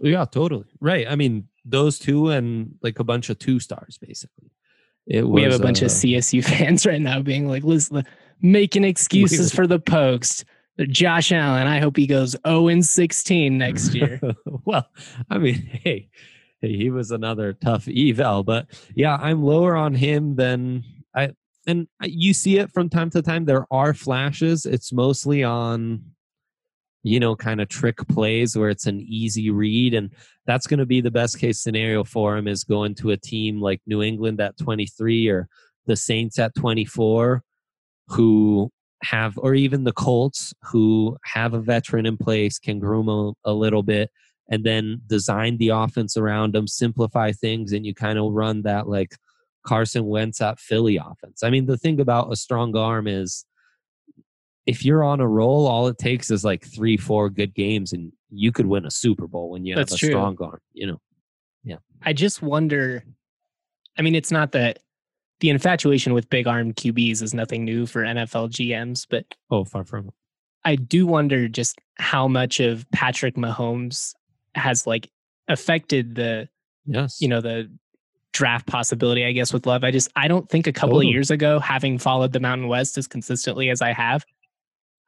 [0.00, 0.66] Yeah, totally.
[0.80, 1.06] Right.
[1.08, 4.50] I mean, those two and like a bunch of two stars, basically.
[5.06, 8.02] It was, we have a bunch uh, of csu fans right now being like listen
[8.40, 10.44] making excuses We- for the pokes
[10.88, 14.20] josh allen i hope he goes 0 and 16 next year
[14.64, 14.88] well,
[15.30, 16.08] I mean, hey,
[16.60, 20.84] hey, he was another tough eval, but yeah, I'm lower on him than
[21.14, 21.32] I.
[21.66, 23.46] And you see it from time to time.
[23.46, 24.66] There are flashes.
[24.66, 26.02] It's mostly on,
[27.02, 30.10] you know, kind of trick plays where it's an easy read, and
[30.46, 33.60] that's going to be the best case scenario for him is going to a team
[33.60, 35.48] like New England at 23 or
[35.86, 37.42] the Saints at 24,
[38.08, 38.70] who
[39.04, 43.52] have, or even the Colts who have a veteran in place, can groom a, a
[43.52, 44.10] little bit,
[44.50, 48.88] and then design the offense around them, simplify things, and you kind of run that
[48.88, 49.16] like
[49.66, 51.42] Carson Wentz at Philly offense.
[51.42, 53.44] I mean, the thing about a strong arm is
[54.66, 58.12] if you're on a roll, all it takes is like three, four good games, and
[58.30, 60.08] you could win a Super Bowl when you That's have a true.
[60.10, 60.60] strong arm.
[60.72, 61.00] You know,
[61.64, 61.76] Yeah.
[62.02, 63.04] I just wonder.
[63.96, 64.80] I mean, it's not that
[65.40, 69.84] the infatuation with big arm QBs is nothing new for NFL GMs, but oh, far
[69.84, 70.14] from it.
[70.64, 74.14] I do wonder just how much of Patrick Mahomes
[74.54, 75.10] has like
[75.48, 76.48] affected the,
[76.86, 77.70] Yes, you know, the
[78.32, 79.84] draft possibility, I guess, with Love.
[79.84, 81.06] I just, I don't think a couple Totally.
[81.06, 81.12] of oh.
[81.12, 84.24] years ago, having followed the Mountain West as consistently as I have,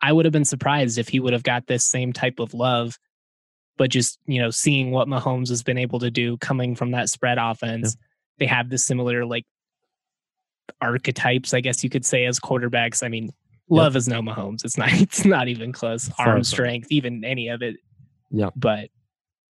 [0.01, 2.99] I would have been surprised if he would have got this same type of love.
[3.77, 7.11] But just, you know, seeing what Mahomes has been able to do coming from that
[7.11, 7.97] spread offense,
[8.39, 9.45] they have the similar like
[10.81, 13.03] archetypes, I guess you could say, as quarterbacks.
[13.03, 13.31] I mean,
[13.69, 14.65] love is no Mahomes.
[14.65, 16.11] It's not it's not even close.
[16.19, 17.77] Arm strength, even any of it.
[18.31, 18.51] Yeah.
[18.57, 18.91] But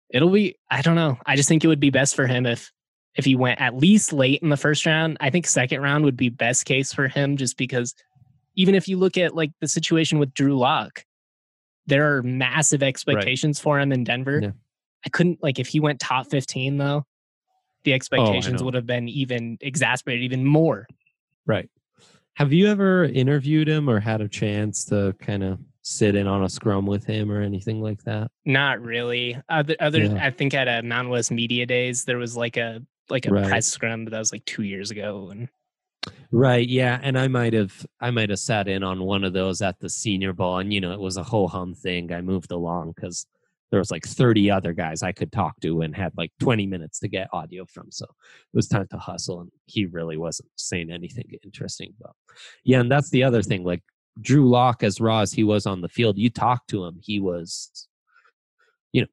[0.10, 1.17] it'll be I don't know.
[1.26, 2.72] I just think it would be best for him if
[3.15, 5.17] if he went at least late in the first round.
[5.19, 7.95] I think second round would be best case for him just because
[8.56, 11.06] even if you look at like the situation with Drew Lock,
[11.88, 14.39] there are massive expectations for him in Denver.
[14.41, 14.52] Yeah.
[15.06, 17.06] I couldn't like if he went top 15 though,
[17.84, 18.65] the oh, expectations know.
[18.65, 20.88] would have been even exasperated even more.
[21.46, 21.70] right.
[22.36, 26.42] Have you ever interviewed him or had a chance to kind of sit in on
[26.44, 28.32] a scrum with him or anything like that?
[28.46, 29.38] Not really.
[29.50, 30.26] Other, other Yeah.
[30.26, 33.46] I think at a Mountain West Media Days there was like a like a Right.
[33.46, 35.30] press scrum, but that was like two years ago.
[35.32, 35.50] And
[36.32, 36.68] Right.
[36.70, 36.98] Yeah.
[37.04, 39.89] And I might have I might have sat in on one of those at the
[39.89, 42.13] senior bowl and you know, it was a whole hum thing.
[42.13, 43.26] I moved along because
[43.72, 47.00] there was like 30 other guys I could talk to and had like 20 minutes
[47.00, 47.92] to get audio from.
[47.92, 49.42] So it was time to hustle.
[49.42, 51.94] And he really wasn't saying anything interesting.
[52.00, 52.12] But
[52.64, 53.64] yeah, and that's the other thing.
[53.64, 53.84] Like
[54.22, 57.20] Drew Lock, as raw as he was on the field, you talk to him, he
[57.20, 57.88] was
[58.92, 59.08] you know,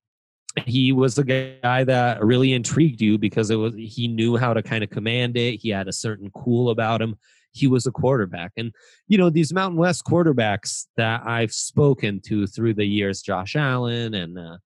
[0.64, 4.62] he was a guy that really intrigued you because it was he knew how to
[4.62, 5.60] kind of command it.
[5.60, 7.16] He had a certain cool about him.
[7.56, 8.72] He was a quarterback, and
[9.08, 14.14] you know these Mountain West quarterbacks that I've spoken to through the years, Josh Allen
[14.14, 14.58] and uh,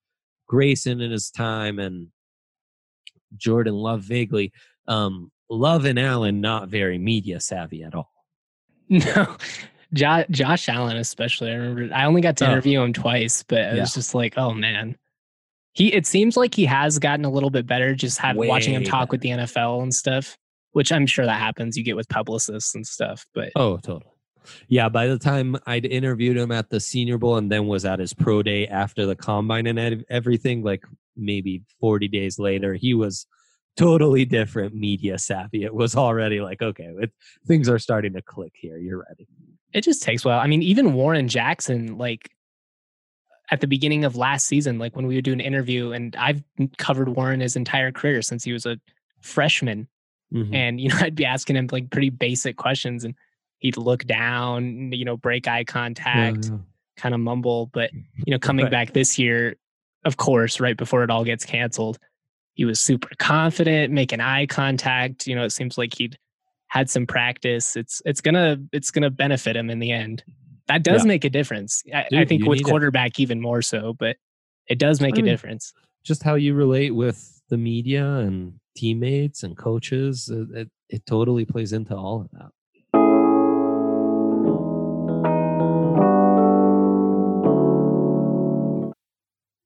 [0.48, 2.08] Grayson in his time, and
[3.36, 4.52] Jordan Love vaguely.
[4.88, 8.10] Um, Love and Allen not very media savvy at all.
[8.88, 9.36] No,
[9.94, 11.50] jo- Josh Allen especially.
[11.50, 12.50] I remember I only got to Oh.
[12.52, 13.80] interview him twice, but it Yeah.
[13.82, 14.96] was just like, oh man.
[15.72, 18.82] He it seems like he has gotten a little bit better just have, watching him
[18.82, 20.36] talk with the NFL and stuff,
[20.72, 21.76] which I'm sure that happens.
[21.76, 24.12] You get with publicists and stuff, but Oh, totally.
[24.68, 27.98] Yeah, by the time I'd interviewed him at the Senior Bowl and then was at
[27.98, 30.84] his pro day after the combine and everything, like
[31.16, 33.26] maybe 40 days later, he was
[33.76, 35.64] totally different media savvy.
[35.64, 37.12] It was already like, okay, it,
[37.46, 38.78] things are starting to click here.
[38.78, 39.28] You're ready.
[39.72, 40.40] it just takes a while.
[40.40, 42.30] I mean, even Warren Jackson, like
[43.50, 46.42] at the beginning of last season, like when we would do an interview, and I've
[46.78, 48.78] covered Warren his entire career since he was a
[49.20, 49.86] freshman.
[50.32, 50.54] Mhm.
[50.54, 53.14] And, you know, I'd be asking him like pretty basic questions and
[53.58, 56.58] he'd look down, you know, break eye contact, yeah.
[56.96, 57.66] kind of mumble.
[57.72, 58.70] But, you know, coming Right.
[58.72, 59.56] back this year,
[60.04, 61.98] of course, right before it all gets canceled,
[62.54, 65.26] he was super confident, making eye contact.
[65.26, 66.16] You know, it seems like he'd
[66.68, 67.76] had some practice.
[67.76, 70.22] It's it's gonna it's gonna benefit him in the end.
[70.68, 71.08] That does Yeah.
[71.08, 71.82] make a difference.
[71.92, 72.70] I, I think with need it.
[72.70, 74.16] quarterback even more so, but
[74.68, 75.72] it does make I a mean, difference.
[76.04, 81.44] Just how you relate with the media and teammates and coaches, it, it, it totally
[81.44, 82.50] plays into all of that.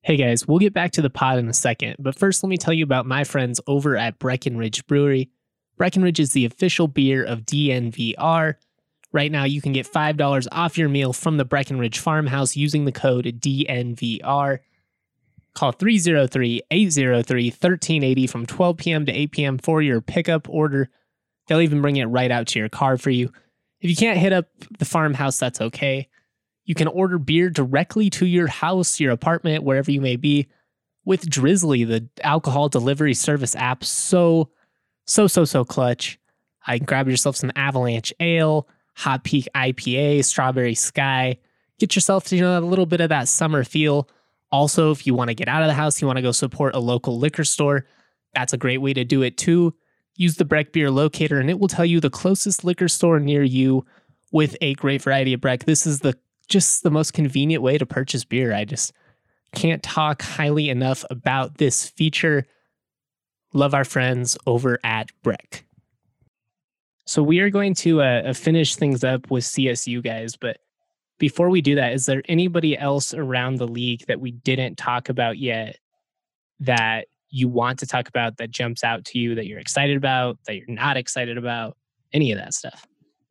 [0.03, 2.59] Hey guys, we'll get back to the pod in a second, but first let me
[2.59, 5.31] tell you about my friends over at Breckenridge Brewery.
[5.77, 8.55] Breckenridge is the official beer of DNVR.
[9.13, 12.93] Right now, you can get $5 off your meal from the Breckenridge Farmhouse using the
[12.93, 14.59] code DNVR.
[15.55, 19.07] Call 303 803 1380 from 12 p.m.
[19.07, 19.59] to 8 p.m.
[19.59, 20.91] for your pickup order.
[21.47, 23.31] They'll even bring it right out to your car for you.
[23.81, 24.47] If you can't hit up
[24.79, 26.09] the farmhouse, that's okay.
[26.65, 30.49] You can order beer directly to your house, your apartment, wherever you may be
[31.05, 33.85] with Drizly, the alcohol delivery service app.
[33.85, 34.51] So,
[35.07, 36.19] so, so, so clutch.
[36.67, 41.37] I grab yourself some Avalanche Ale, Hop Peak IPA, Strawberry Sky.
[41.79, 44.09] Get yourself you know, a little bit of that summer feel.
[44.55, 46.77] Also, if you want to get out of the house, you want to go support
[46.77, 47.87] a local liquor store,
[48.37, 49.75] that's a great way to do it too.
[50.15, 53.43] Use the Breck Beer Locator and it will tell you the closest liquor store near
[53.43, 53.85] you
[54.31, 55.65] with a great variety of Breck.
[55.65, 58.55] This is the just the most convenient way to purchase beer.
[58.55, 58.93] I just
[59.57, 62.47] can't talk highly enough about this feature.
[63.55, 65.65] Love our friends over at Breck.
[67.07, 70.59] So we are going to uh, finish things up with CSU guys, but
[71.19, 75.09] before we do that, is there anybody else around the league that we didn't talk
[75.09, 75.77] about yet
[76.61, 80.39] that you want to talk about that jumps out to you that you're excited about,
[80.47, 81.77] that you're not excited about,
[82.13, 82.87] any of that stuff?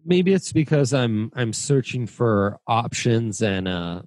[0.05, 4.01] maybe it's because I'm I'm searching for options and uh,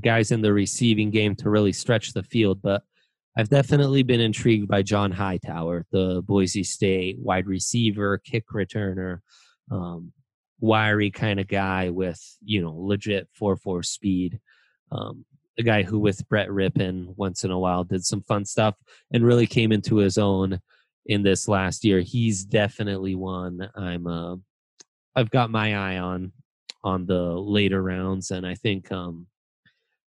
[0.00, 2.60] guys in the receiving game to really stretch the field.
[2.62, 2.82] But
[3.36, 9.20] I've definitely been intrigued by John Hightower, the Boise State wide receiver, kick returner,
[9.70, 10.12] um,
[10.60, 14.40] wiry kind of guy with you know legit four four speed.
[14.90, 15.24] Um,
[15.58, 18.76] a guy who with Brett Rypien once in a while did some fun stuff
[19.12, 20.60] and really came into his own
[21.06, 22.00] in this last year.
[22.00, 24.36] He's definitely one I'm uh,
[25.16, 26.32] I've got my eye on
[26.84, 29.26] on the later rounds, and I think um,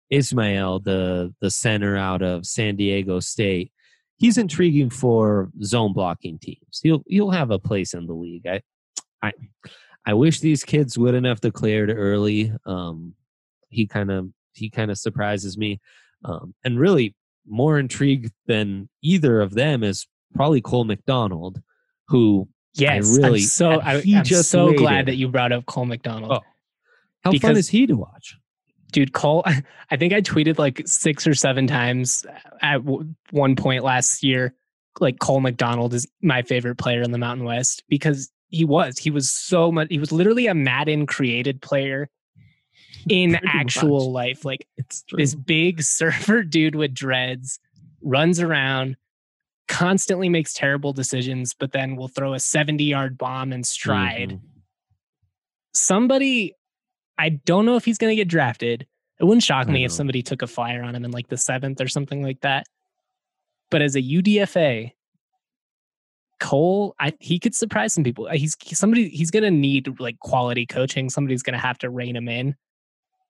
[0.09, 3.71] Ismael, the the center out of San Diego State,
[4.17, 6.79] he's intriguing for zone blocking teams.
[6.83, 8.45] He'll he'll have a place in the league.
[8.45, 8.61] I
[9.21, 9.31] I
[10.09, 12.51] I wish these kids wouldn't have declared early.
[12.65, 13.13] Um,
[13.69, 15.79] he kind of he kind of surprises me,
[16.25, 17.13] um, and really
[17.47, 21.61] more intrigued than either of them is probably Cole McDonald,
[22.07, 24.79] who Yes, really- I'm so I, am just so waited.
[24.79, 26.31] glad that you brought up Cole McDonald.
[26.31, 26.41] Oh.
[27.23, 28.35] how fun is he to watch?
[28.91, 29.43] dude cole
[29.91, 32.25] i think i tweeted like six or seven times
[32.63, 34.55] at w- one point last year
[34.99, 39.09] like cole mcdonald is my favorite player in the mountain west because he was he
[39.11, 42.09] was so much he was literally a madden created player
[43.07, 44.13] in actual much.
[44.13, 47.59] life like It's this big surfer dude with dreads
[48.01, 48.97] runs around
[49.67, 54.29] constantly makes terrible decisions, but then will throw a 70 yard bomb in stride.
[54.31, 54.39] Mhm.
[55.73, 56.55] Somebody,
[57.17, 58.87] I don't know if he's going to get drafted.
[59.19, 61.37] It wouldn't shock I me if somebody took a flyer on him in like the
[61.37, 62.65] seventh or something like that.
[63.69, 64.91] But as a UDFA,
[66.39, 68.27] Cole, I, he could surprise some people.
[68.31, 69.09] He's somebody.
[69.09, 71.09] He's going to need like quality coaching.
[71.09, 72.55] Somebody's going to have to rein him in.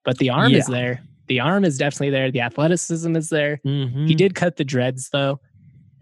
[0.04, 1.02] But the arm is there.
[1.26, 2.30] The arm is definitely there.
[2.30, 3.60] The athleticism is there.
[3.62, 4.16] He Mhm.
[4.16, 5.40] did cut the dreads though,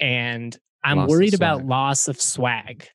[0.01, 2.89] and I'm Loss worried about loss of swag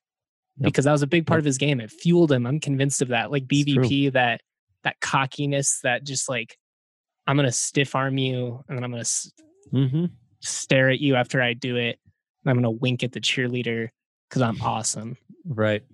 [0.56, 0.64] Yep.
[0.64, 1.42] because that was a big part Yep.
[1.42, 1.80] of his game.
[1.80, 2.46] It fueled him.
[2.46, 3.30] I'm convinced of that.
[3.30, 3.46] Like.
[3.46, 4.40] BVP, that
[4.82, 6.56] that cockiness, that just like
[7.26, 9.02] I'm gonna stiff arm you, and then I'm gonna
[9.72, 10.10] Mhm.
[10.40, 11.98] stare at you after I do it,
[12.44, 13.88] and I'm gonna wink at the cheerleader
[14.34, 15.16] because I'm awesome.
[15.46, 15.84] Right.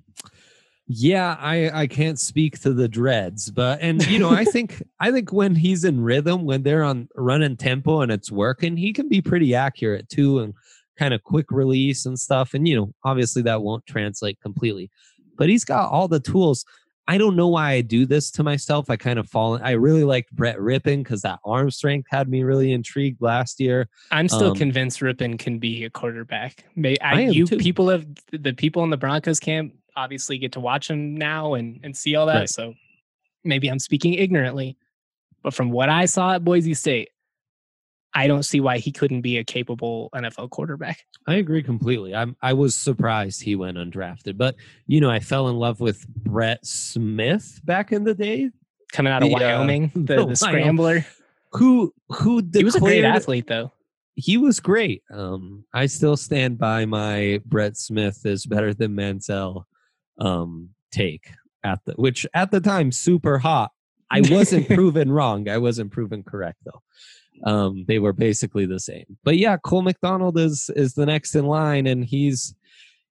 [0.86, 5.12] Yeah, I I can't speak to the dreads, but and you know, I think I
[5.12, 9.10] think when he's in rhythm, when they're on running tempo and it's working, he can
[9.10, 10.54] be pretty accurate too and
[10.98, 12.54] kind of quick release and stuff.
[12.54, 14.90] And you know, obviously that won't translate completely.
[15.36, 16.64] But he's got all the tools.
[17.10, 18.88] I don't know why I do this to myself.
[18.88, 19.58] I kind of fall.
[19.60, 23.88] I really liked Brett Rypien because that arm strength had me really intrigued last year.
[24.12, 26.64] I'm still Um, convinced Rypien can be a quarterback.
[26.76, 27.56] May, I, I am you too.
[27.56, 31.80] people have the people in the Broncos camp obviously get to watch him now and
[31.82, 32.38] and see all that.
[32.38, 32.48] Right.
[32.48, 32.74] So
[33.42, 34.76] maybe I'm speaking ignorantly,
[35.42, 37.08] but from what I saw at Boise State,
[38.14, 41.04] I don't see why he couldn't be a capable NFL quarterback.
[41.26, 42.14] I agree completely.
[42.14, 44.56] I'm I was surprised he went undrafted, but
[44.86, 48.50] you know, I fell in love with Brett Smith back in the day,
[48.92, 51.06] Coming out of The, uh, Wyoming, the, the the scrambler.
[51.52, 53.72] who who declared He was a great athlete, though.
[54.14, 55.02] He was great.
[55.10, 59.64] Um, I still stand by my Brett Smith is better than Manziel
[60.18, 61.30] um, take
[61.62, 63.70] at the which at the time super hot.
[64.10, 65.48] I wasn't proven wrong.
[65.48, 66.82] I wasn't proven correct though.
[67.44, 69.16] Um, they were basically the same.
[69.24, 72.54] But yeah, Cole McDonald is is the next in line, and he's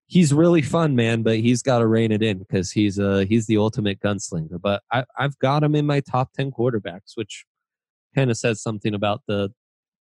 [0.05, 1.23] he's really fun, man.
[1.23, 4.61] But he's got to rein it in because he's uh he's the ultimate gunslinger.
[4.61, 7.45] But I, I've got him in my top ten quarterbacks, which
[8.15, 9.49] kind of says something about the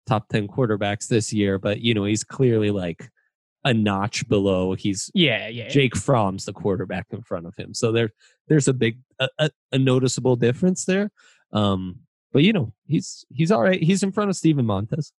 [0.07, 1.59] top ten quarterbacks this year.
[1.59, 3.09] But you know, he's clearly like
[3.65, 4.75] a notch below.
[4.75, 5.69] He's Yeah, yeah.
[5.69, 7.75] Jake Fromm's the quarterback in front of him.
[7.75, 8.11] So there
[8.49, 11.11] there's a big a, a, a noticeable difference there.
[11.53, 12.01] Um,
[12.33, 13.83] but you know, he's he's all right.
[13.83, 15.13] He's in front of Steven Montez.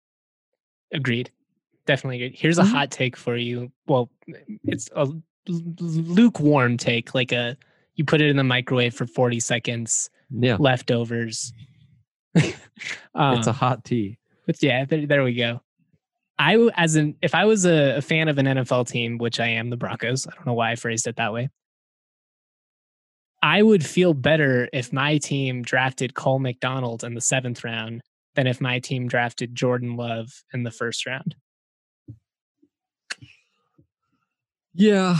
[0.93, 1.31] Agreed.
[1.85, 2.39] Definitely agreed.
[2.39, 2.71] Here's a Mhm.
[2.71, 3.71] hot take for you.
[3.87, 4.09] Well,
[4.65, 5.07] it's a
[5.47, 7.57] lukewarm take, like a
[7.95, 10.55] you put it in the microwave for 40 seconds, Yeah.
[10.59, 11.51] leftovers.
[12.35, 12.43] um,
[13.37, 14.17] it's a hot tea.
[14.45, 15.61] but yeah, there, there we go.
[16.37, 19.47] I as an if I was a, a fan of an NFL team, which I
[19.47, 20.25] am, the Broncos.
[20.27, 21.49] I don't know why I phrased it that way.
[23.41, 28.01] I would feel better if my team drafted Cole McDonald in the seventh round
[28.35, 31.35] than if my team drafted Jordan Love in the first round.
[34.73, 35.17] Yeah.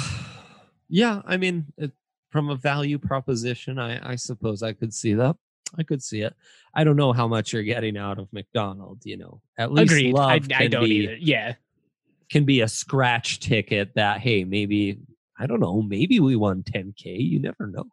[0.89, 1.22] Yeah.
[1.26, 1.91] I mean, it,
[2.30, 5.36] from a value proposition, I, I suppose I could see that.
[5.78, 6.34] I could see it.
[6.74, 9.41] I don't know how much you're getting out of McDonald, you know.
[9.57, 10.13] At least Agreed.
[10.13, 11.15] Love I, I don't be, either.
[11.20, 11.53] Yeah.
[12.30, 14.99] can be a scratch ticket that hey, maybe
[15.40, 16.94] I don't know, maybe we won 10k.
[17.06, 17.86] You never know.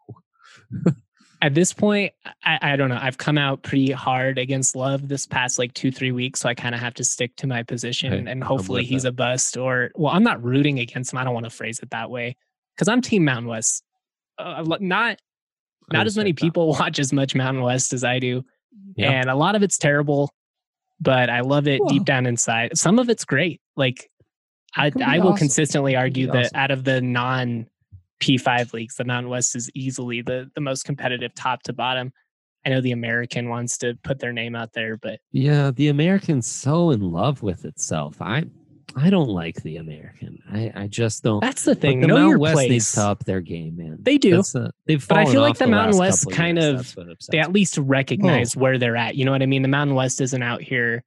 [1.42, 2.99] At this point, I, I don't know.
[3.01, 6.40] I've come out pretty hard against Love this past like two, three weeks.
[6.40, 9.11] So I kind of have to stick to my position and hopefully he's that.
[9.11, 11.18] a bust or, well, I'm not rooting against him.
[11.18, 12.36] I don't want to phrase it that way
[12.74, 13.84] because I'm Team Mountain West.
[14.38, 15.18] Uh, not
[15.92, 16.47] not as many respect that.
[16.47, 18.42] people watch as much Mountain West as I do.
[18.97, 19.11] Yeah.
[19.11, 20.32] And a lot of it's terrible,
[21.01, 22.76] but I love it Well- deep down inside.
[22.78, 23.61] Some of it's great.
[23.76, 24.11] Like
[24.76, 25.38] I, I will awesome.
[25.38, 26.56] consistently argue that awesome.
[26.56, 27.66] out of the non
[28.20, 32.12] P5 leagues, the Mountain West is easily the, the most competitive top to bottom.
[32.64, 36.46] I know the American wants to put their name out there, but Yeah, the American's
[36.46, 38.20] so in love with itself.
[38.20, 38.44] I
[38.98, 40.38] I don't like the American.
[40.50, 41.40] I, I just don't.
[41.40, 42.00] that's the But thing.
[42.00, 42.70] the know Mountain your West place.
[42.70, 43.98] needs to up their game, man.
[44.00, 44.40] They do.
[44.54, 46.70] Uh, they've But I feel like off the Mountain West kind years.
[46.70, 49.14] of- That's what upsets they at least recognize where they're at.
[49.16, 49.60] You know what I mean?
[49.62, 51.04] The Mountain West isn't out here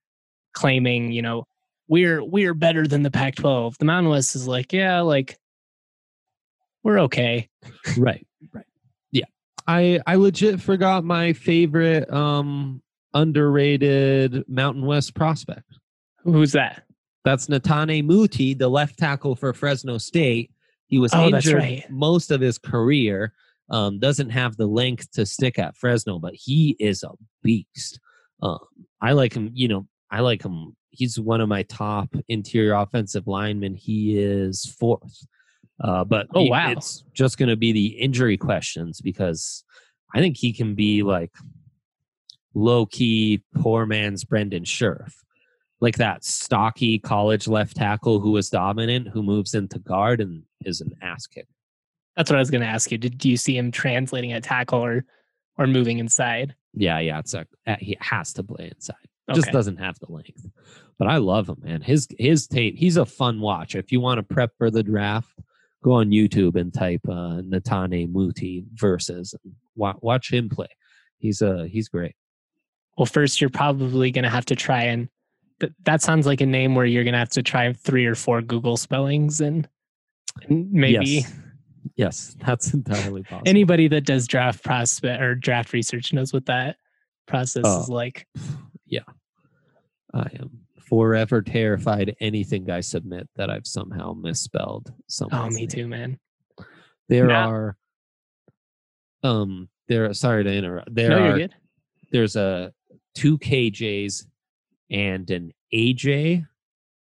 [0.54, 1.46] claiming, you know,
[1.90, 3.78] we're we're better than the Pac-12.
[3.78, 5.38] The Mountain West is like, yeah, like
[6.84, 7.50] we're okay.
[7.98, 8.66] right right
[9.12, 9.26] yeah
[9.68, 12.82] i i legit forgot my favorite um
[13.14, 15.66] underrated mountain west prospect
[16.24, 16.84] Who's that?
[17.26, 20.52] that's netane muti the left tackle for fresno state
[20.88, 21.90] he was Oh, injured right.
[21.90, 23.34] most of his career
[23.70, 27.10] um doesn't have the length to stick at fresno but he is a
[27.44, 28.00] beast
[28.42, 28.60] um
[29.02, 33.26] i like him you know i like him he's one of my top interior offensive
[33.28, 35.26] linemen he is fourth
[35.82, 36.72] uh, but Oh, he- wow.
[36.72, 39.64] it's just going to be the injury questions because
[40.14, 41.32] I think he can be like
[42.54, 45.14] low key poor man's Brandon Scherff.
[45.82, 50.82] like that stocky college left tackle who was dominant, who moves into guard and is
[50.82, 51.48] an ass kicker.
[52.18, 52.98] That's what I was going to ask you.
[52.98, 55.06] Did do you see him translating at tackle or
[55.58, 56.56] or moving inside?
[56.74, 57.46] Yeah, yeah, it's a
[57.80, 58.96] he has to play inside.
[59.36, 59.52] Just Okay.
[59.52, 60.46] doesn't have the length.
[60.98, 61.82] But I love him, man.
[61.82, 62.76] His his tape.
[62.78, 63.76] He's a fun watch.
[63.76, 65.40] If you want to prep for the draft,
[65.84, 70.68] go on YouTube and type uh, Netane Muti versus and wa- watch him play.
[71.18, 72.16] He's uh he's great.
[72.98, 75.08] Well, first you're probably going to have to try and
[75.62, 78.16] th- that sounds like a name where you're going to have to try three or
[78.16, 79.68] four Google spellings and,
[80.50, 81.34] and maybe Yes.
[81.96, 83.44] Yes, that's entirely possible.
[83.50, 86.76] anybody that does draft prospect or draft research knows what that
[87.26, 87.82] process Oh.
[87.84, 88.28] is like.
[90.14, 94.92] I am forever terrified anything I submit that I've somehow misspelled.
[95.32, 95.68] Oh, me name.
[95.68, 96.20] too, man.
[97.10, 97.78] There Now- are
[99.24, 100.94] um there sorry to interrupt.
[100.94, 101.56] There no, are you're good.
[102.12, 102.72] there's a
[103.16, 104.26] two KJs
[104.92, 106.46] and an AJ,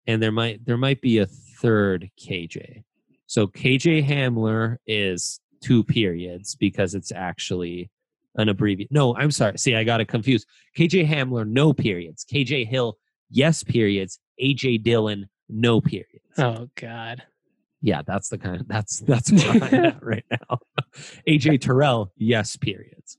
[0.06, 2.82] and there might there might be a third KJ.
[3.26, 7.90] So KJ Hamler is two periods because it's actually
[8.36, 8.88] an abbreviation.
[8.92, 9.58] No, I'm sorry.
[9.58, 10.46] See, I got it confused.
[10.78, 12.24] KJ Hamler, no periods.
[12.24, 12.96] KJ Hill,
[13.30, 14.18] yes periods.
[14.42, 16.08] AJ Dillon, no periods.
[16.38, 17.22] Oh God.
[17.80, 20.58] Yeah, that's the kind of that's that's where I'm at right now.
[21.28, 23.18] AJ Terrell, yes periods.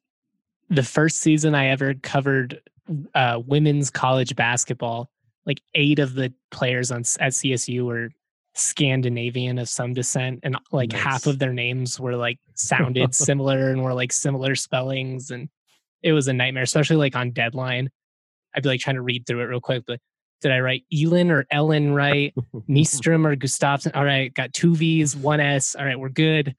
[0.69, 2.59] the first season I ever covered
[3.13, 5.09] uh, women's college basketball,
[5.45, 8.09] like eight of the players on at CSU were
[8.55, 13.83] Scandinavian of some descent, and like half of their names were like sounded similar and
[13.83, 15.49] were like similar spellings, and
[16.01, 17.89] it was a nightmare, especially like on deadline.
[18.55, 19.99] I'd be like trying to read through it real quick, but
[20.41, 22.33] did I write Elin or Ellen right?
[22.69, 23.95] Nystrom or Gustafsson?
[23.95, 25.73] All right, got two V's, one S.
[25.75, 26.53] All right, we're good.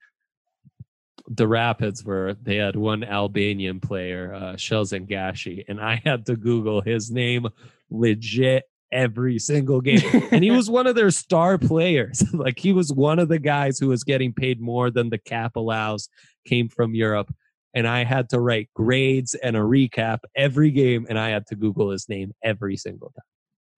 [1.29, 6.35] the Rapids were they had one Albanian player, uh, Shkelzen Gashi, and I had to
[6.35, 7.47] Google his name
[7.89, 10.01] legit every single game.
[10.31, 12.23] and he was one of their star players.
[12.33, 15.55] like he was one of the guys who was getting paid more than the cap
[15.55, 16.09] allows,
[16.45, 17.33] came from Europe.
[17.73, 21.55] And I had to write grades and a recap every game, and I had to
[21.55, 23.25] Google his name every single time.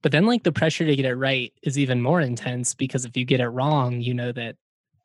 [0.04, 3.18] But then, like, the pressure to get it right is even more intense because if
[3.18, 4.56] you get it wrong, you know that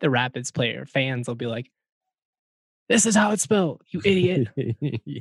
[0.01, 1.71] the Rapids player fans will be like,
[2.91, 5.21] "This is how it's spelled, you idiot." yeah.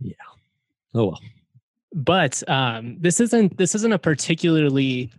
[0.00, 0.14] Yeah.
[0.94, 1.20] Oh well.
[1.92, 5.10] But um, this isn't this isn't a particularly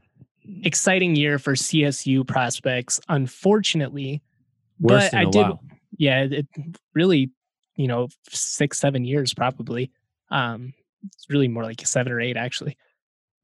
[0.63, 4.21] exciting year for CSU prospects, unfortunately.
[4.79, 5.63] Worse But I did- while.
[5.97, 6.47] Yeah, it
[6.95, 7.29] really,
[7.75, 9.91] you know, six seven years probably.
[10.31, 10.73] Um,
[11.05, 12.77] it's really more like seven or eight actually.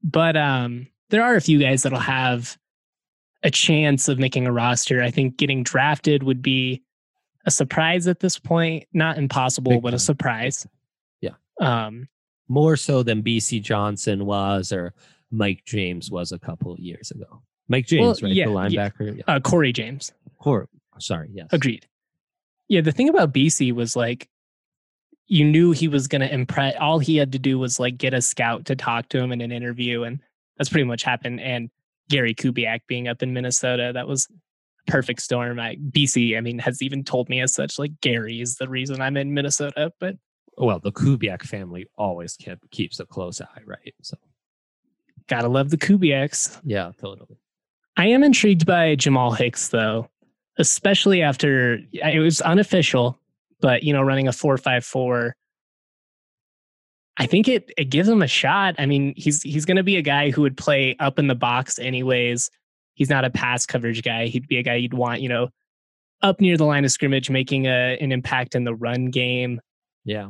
[0.02, 2.56] But um, there are a few guys that'll have
[3.42, 5.02] a chance of making a roster.
[5.02, 6.82] I think getting drafted would be
[7.46, 8.86] a surprise at this point.
[8.92, 10.66] Not impossible, Big but a surprise.
[11.20, 11.34] Yeah.
[11.60, 12.08] Um,
[12.48, 14.94] more so than Bisi Johnson was or
[15.30, 17.42] Mike James was a couple of years ago.
[17.68, 18.34] Mike James, Well, right?
[18.34, 19.16] yeah, the linebacker.
[19.18, 19.22] Yeah.
[19.26, 20.12] uh, Corey James.
[20.38, 20.68] Cor-
[20.98, 21.48] sorry, yes.
[21.52, 21.86] Agreed.
[22.68, 24.28] Yeah, the thing about Bisi was like
[25.26, 26.74] you knew he was going to impress.
[26.80, 29.40] All he had to do was like get a scout to talk to him in
[29.42, 30.20] an interview, and
[30.56, 31.40] that's pretty much happened.
[31.40, 31.68] And
[32.08, 34.26] Gary Kubiak being up in Minnesota, that was
[34.86, 35.60] a perfect storm.
[35.60, 37.78] I, Bisi, I mean, has even told me as such.
[37.78, 40.16] Like Gary is the reason I'm in Minnesota, but
[40.58, 43.94] Well, the Kubiak family always kept, keeps a close eye, right?
[44.02, 44.16] So
[45.28, 46.60] gotta love the Kubiaks.
[46.64, 47.38] yeah, totally.
[47.96, 50.08] I am intrigued by Jamal Hicks though,
[50.58, 53.18] especially after it was unofficial,
[53.60, 55.34] but you know, running a four five four.
[57.18, 58.76] I think it it gives him a shot.
[58.78, 61.34] I mean, he's he's going to be a guy who would play up in the
[61.34, 62.50] box anyways.
[62.94, 64.26] He's not a pass coverage guy.
[64.26, 65.48] He'd be a guy you'd want, you know,
[66.22, 69.60] up near the line of scrimmage, making a an impact in the run game.
[70.04, 70.28] Yeah.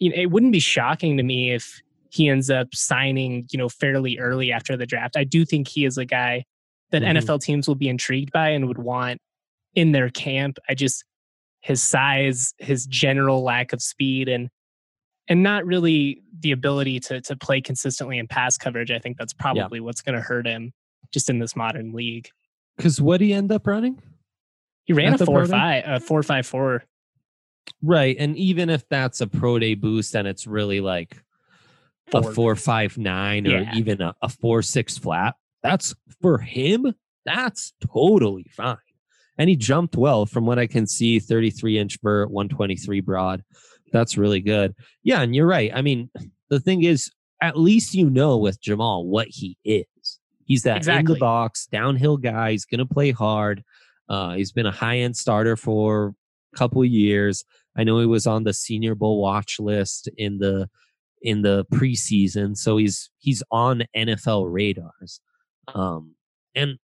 [0.00, 1.80] You know, it wouldn't be shocking to me if
[2.10, 5.16] he ends up signing, you know, fairly early after the draft.
[5.16, 6.44] I do think he is a guy
[6.90, 7.16] that Mhm.
[7.18, 9.20] NFL teams will be intrigued by and would want
[9.74, 10.58] in their camp.
[10.68, 11.04] I just
[11.60, 14.48] his size, his general lack of speed and
[15.28, 18.90] and not really the ability to to play consistently in pass coverage.
[18.90, 20.72] I think that's probably what's going to hurt him
[21.12, 22.28] just in this modern league.
[22.76, 24.02] Because what he end up running?
[24.84, 25.50] He ran At a the four pro day?
[25.52, 26.84] five, a four five four.
[27.82, 28.16] Right.
[28.18, 31.22] And even if that's a pro day boost and it's really like
[32.12, 32.56] a Four.
[32.56, 33.74] five nine or Yeah.
[33.76, 36.94] even a, a four six flat, that's for him,
[37.24, 38.76] that's totally fine.
[39.38, 43.42] And he jumped well from what I can see, 33 inch vert, 123 broad.
[43.92, 44.74] That's really good.
[45.02, 45.70] Yeah, and you're right.
[45.74, 46.10] I mean,
[46.48, 47.10] the thing is,
[47.42, 49.86] at least you know with Jamal what he is.
[50.44, 52.50] He's that in the box, downhill guy.
[52.50, 53.64] He's gonna play hard.
[54.08, 56.14] Uh, he's been a high end starter for
[56.52, 57.44] a couple of years.
[57.76, 60.68] I know he was on the Senior Bowl watch list in the
[61.22, 65.20] in the preseason, so he's he's on NFL radars.
[65.74, 66.14] Um,
[66.54, 66.78] and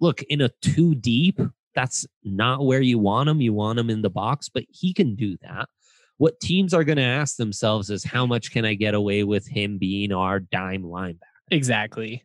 [0.00, 1.40] look, in a two deep,
[1.74, 3.40] that's not where you want him.
[3.40, 5.68] You want him in the box, but he can do that.
[6.18, 9.46] What teams are going to ask themselves is how much can I get away with
[9.46, 11.18] him being our dime linebacker?
[11.50, 12.22] Exactly.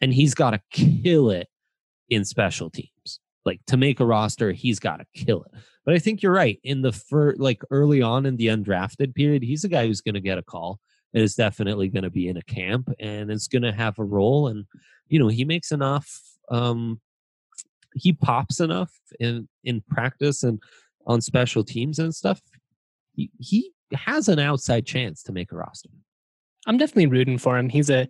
[0.00, 1.48] And he's got to kill it
[2.08, 2.88] in special teams.
[3.44, 5.60] Like to make a roster, he's got to kill it.
[5.84, 6.60] But I think you're right.
[6.62, 10.14] In the first, like early on in the undrafted period, he's a guy who's going
[10.14, 10.78] to get a call
[11.12, 14.04] and is definitely going to be in a camp and is going to have a
[14.04, 14.48] role.
[14.48, 14.64] And
[15.08, 16.20] you know, he makes enough.
[16.50, 17.00] Um,
[17.94, 20.62] he pops enough in in practice and
[21.06, 22.40] on special teams and stuff.
[23.14, 25.90] He, he has an outside chance to make a roster.
[26.66, 27.68] I'm definitely rooting for him.
[27.68, 28.08] He's a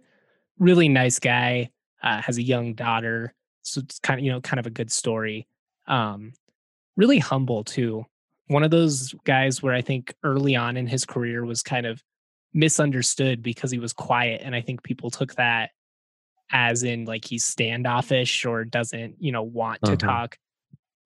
[0.59, 1.70] really nice guy.
[2.03, 3.33] Uh, has a young daughter,
[3.63, 5.47] so it's kind of you know kind of a good story.
[5.87, 6.33] Um,
[6.97, 8.05] really humble too.
[8.49, 12.03] One of those guys where I think early on in his career was kind of
[12.53, 15.71] misunderstood because he was quiet, and I think people took that
[16.51, 19.97] as in like he's standoffish or doesn't you know want to Uh-huh.
[19.97, 20.39] talk.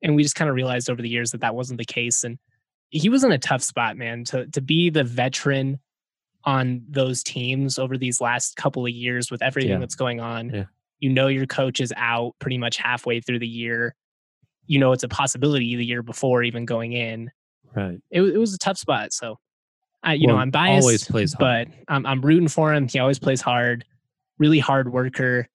[0.02, 2.38] And we just kind of realized over the years that that wasn't the case, and
[2.90, 4.24] he was in a tough spot, man.
[4.24, 5.78] To to be the veteran
[6.44, 9.78] on those teams over these last couple of years with everything Yeah.
[9.78, 10.50] that's going on.
[10.50, 10.64] Yeah.
[11.00, 13.94] You know your coach is out pretty much halfway through the year.
[14.66, 17.30] You know it's a possibility the year before even going in.
[17.74, 17.98] Right.
[18.10, 19.12] It, it was a tough spot.
[19.12, 19.38] So,
[20.02, 21.68] I you know I'm biased, Always plays hard.
[21.68, 22.88] but I'm I'm rooting for him.
[22.88, 23.84] He always plays hard,
[24.38, 25.46] really hard worker.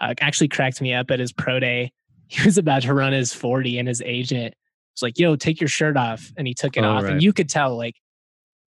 [0.00, 1.92] Uh, actually cracked me up at his pro day.
[2.28, 4.54] He was about to run his 40, and his agent
[4.94, 7.14] was like, "Yo, take your shirt off," and he took it Oh, off, right.
[7.14, 7.96] and you could tell like.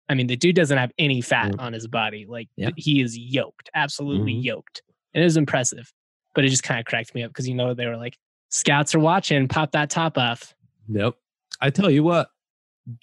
[0.06, 1.60] I mean, the dude doesn't have any fat Mm.
[1.60, 2.26] on his body.
[2.28, 2.68] Like Yeah.
[2.76, 4.44] he is yoked, absolutely Mhm.
[4.44, 4.82] yoked.
[5.14, 5.90] And it was impressive.
[6.34, 8.18] But it just kind of cracked me up because you know they were like,
[8.48, 10.54] scouts are watching, pop that top off.
[10.88, 11.14] Yep.
[11.60, 12.28] I tell you what,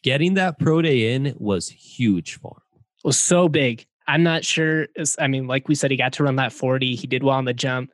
[0.03, 2.81] getting that pro day in was huge for him.
[3.03, 3.85] was so big.
[4.07, 4.87] I'm not sure.
[5.19, 6.95] I mean, like we said, he got to run that 40.
[6.95, 7.91] He did well on the jump.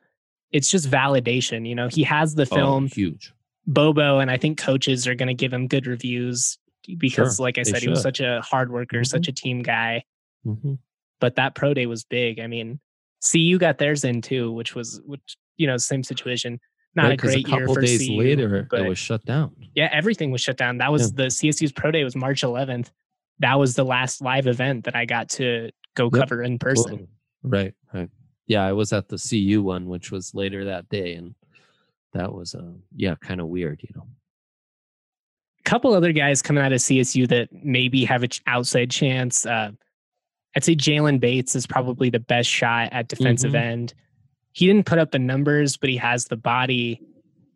[0.50, 1.68] It's just validation.
[1.68, 3.32] You know, he has the film, Oh, huge.
[3.66, 6.58] Bobo, and I think coaches are going to give him good reviews
[6.98, 9.06] because, Sure, like I said, he was such a hard worker, Mhm.
[9.06, 10.04] such a team guy.
[10.46, 10.74] Mm-hmm.
[11.20, 12.40] But that pro day was big.
[12.40, 12.80] I mean,
[13.22, 16.60] CU got theirs in too, which was, which, you know, same situation.
[16.94, 19.54] Not a great a couple year for days CU, later, but it was shut down.
[19.74, 20.78] yeah, everything was shut down.
[20.78, 22.90] That was the CSU's pro day was March 11th.
[23.38, 26.90] That was the last live event that I got to go Yep, cover in person.
[26.90, 27.08] Totally.
[27.42, 27.74] Right.
[27.92, 28.10] Right.
[28.46, 31.34] Yeah, I was at the CU one, which was later that day, and
[32.14, 34.06] that was uh, yeah, kind of weird, you know.
[35.60, 39.44] A couple other guys coming out of CSU that maybe have an outside chance.
[39.44, 39.72] Uh,
[40.56, 43.60] I'd say Jalen Bates is probably the best shot at defensive Mhm.
[43.60, 43.94] end.
[44.52, 47.00] He didn't put up the numbers, but he has the body.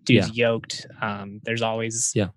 [0.05, 0.87] Dude's yoked.
[1.01, 2.29] Um, there's always Yeah.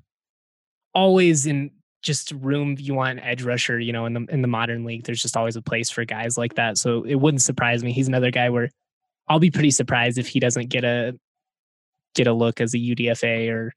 [0.93, 3.79] always in just room you want edge rusher.
[3.79, 6.37] You know, in the in the modern league, there's just always a place for guys
[6.37, 6.77] like that.
[6.77, 7.91] So it wouldn't surprise me.
[7.91, 8.69] He's another guy where
[9.27, 11.17] I'll be pretty surprised if he doesn't get a
[12.13, 13.73] get a look as a UDFA or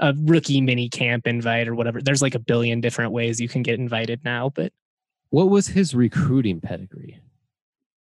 [0.00, 2.02] a rookie mini camp invite or whatever.
[2.02, 4.72] There's like a billion different ways you can get invited now, but
[5.30, 7.20] What was his recruiting pedigree?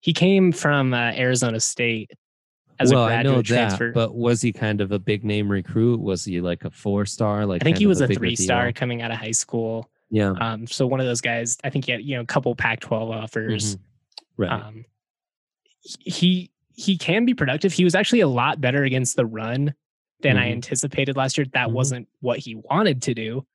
[0.00, 2.10] he came from uh, Arizona State
[2.78, 3.86] as well, a I graduate know transfer.
[3.86, 5.98] that, but was he kind of a big name recruit?
[5.98, 7.46] Was he like a four star?
[7.46, 8.72] Like I think he was a bigger three star deal?
[8.74, 9.88] coming out of high school.
[10.10, 10.32] Yeah.
[10.38, 11.56] Um, so one of those guys.
[11.64, 13.76] I think he had you know a couple Pac-12 offers.
[13.76, 13.80] Mhm.
[14.36, 14.50] Right.
[14.52, 14.84] Um,
[16.00, 17.72] he he can be productive.
[17.72, 19.72] He was actually a lot better against the run
[20.20, 20.52] than I Mhm.
[20.52, 21.46] anticipated last year.
[21.54, 21.72] That Mhm.
[21.72, 23.46] wasn't what he wanted to do,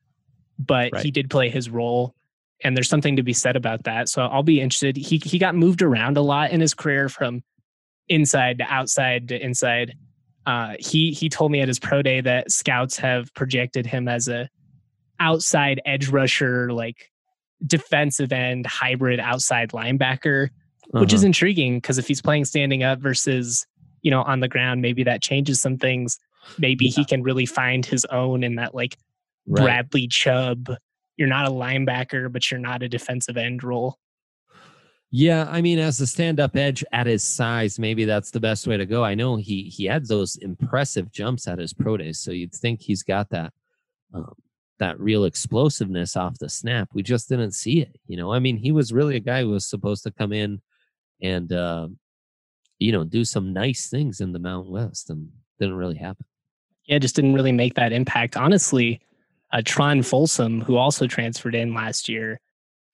[0.58, 1.04] but Right.
[1.06, 2.16] he did play his role,
[2.64, 4.10] and there's something to be said about that.
[4.10, 4.98] So I'll be interested.
[4.98, 7.42] He he got moved around a lot in his career from
[8.08, 9.96] inside to outside to inside.
[10.46, 14.28] Uh, he he told me at his pro day that scouts have projected him as
[14.28, 14.50] a
[15.20, 17.12] outside edge rusher, like
[17.66, 20.48] defensive end hybrid outside linebacker
[20.92, 21.28] which is Uh-huh.
[21.28, 23.68] intriguing because if he's playing standing up versus
[24.02, 26.18] you know on the ground maybe that changes some things
[26.58, 28.98] maybe he can really find his own in that like
[29.46, 29.66] Right.
[29.66, 30.70] bradley chubb
[31.20, 34.00] you're not a linebacker but you're not a defensive end role
[35.12, 38.78] Yeah, I mean, as a stand-up edge at his size, maybe that's the best way
[38.78, 39.04] to go.
[39.04, 42.80] I know he he had those impressive jumps at his pro days, so you'd think
[42.82, 43.52] he's got that
[44.14, 44.34] um,
[44.78, 46.90] that real explosiveness off the snap.
[46.94, 47.96] We just didn't see it.
[48.06, 50.62] You know, I mean, he was really a guy who was supposed to come in
[51.24, 51.88] and uh,
[52.78, 56.26] you know do some nice things in the Mountain West, and didn't really happen.
[56.86, 59.02] yeah just didn't really make that impact honestly
[59.52, 62.40] uh, tron folsom who also transferred in last year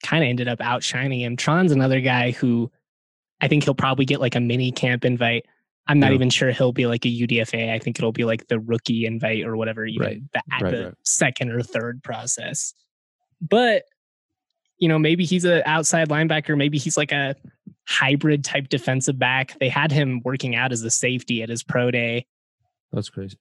[0.03, 2.71] kind of ended up outshining him tron's another guy who
[3.41, 5.45] i think he'll probably get like a mini camp invite
[5.87, 6.15] i'm not Yeah.
[6.15, 9.45] even sure he'll be like a udfa i think it'll be like the rookie invite
[9.45, 10.21] or whatever even Right.
[10.33, 10.93] the, at Right, the right.
[11.03, 12.73] second or third process
[13.41, 13.83] but
[14.77, 16.57] you know, maybe he's an outside linebacker.
[16.57, 17.33] Maybe he's like a
[17.87, 19.57] hybrid type defensive back.
[19.57, 22.25] They had him working out as a safety at his pro day.
[22.91, 23.37] That's crazy.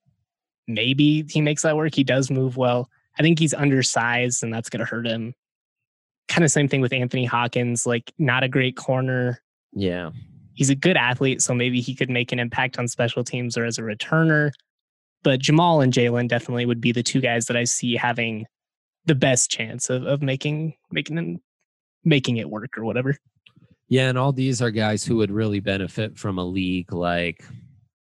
[0.69, 1.93] Maybe he makes that work.
[1.93, 2.89] He does move well.
[3.19, 5.35] I think he's undersized and that's going to hurt him.
[6.29, 9.41] Kind of same thing with Anthony Hawkins, like not a great corner.
[9.73, 10.11] Yeah.
[10.55, 13.65] He's a good athlete, so maybe he could make an impact on special teams or
[13.65, 14.53] as a returner.
[15.23, 18.47] But Jamal and Jalen definitely would be the two guys that I see having
[19.07, 21.41] the best chance of, of making making them
[22.05, 23.17] making it work or whatever.
[23.89, 27.45] Yeah, and all these are guys who would really benefit from a league like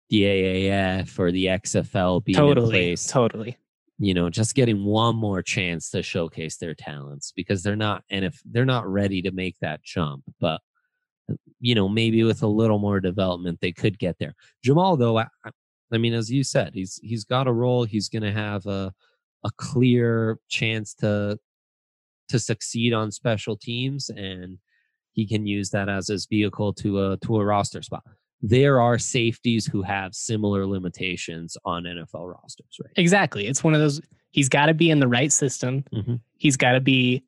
[0.10, 3.08] the AAF or the XFL being in Totally, place.
[3.08, 3.58] totally.
[4.00, 8.26] You know, just getting one more chance to showcase their talents because they're not, and
[8.26, 10.60] if they're not ready to make that jump, but
[11.32, 14.34] uh, you know, maybe with a little more development, they could get there.
[14.64, 15.52] Jamal, though, I, I-
[15.92, 17.84] I mean, as you said, he's he's got a role.
[17.84, 18.92] He's going to have a
[19.44, 21.38] a clear chance to
[22.30, 24.58] to succeed on special teams, and
[25.12, 28.04] he can use that as his vehicle to a to a roster spot.
[28.46, 32.92] There are safeties who have similar limitations on NFL rosters, right?
[32.98, 33.48] Exactly.
[33.48, 35.84] It's one of those he's got to be in the right system.
[35.94, 36.20] Mhm.
[36.38, 37.24] He's got to be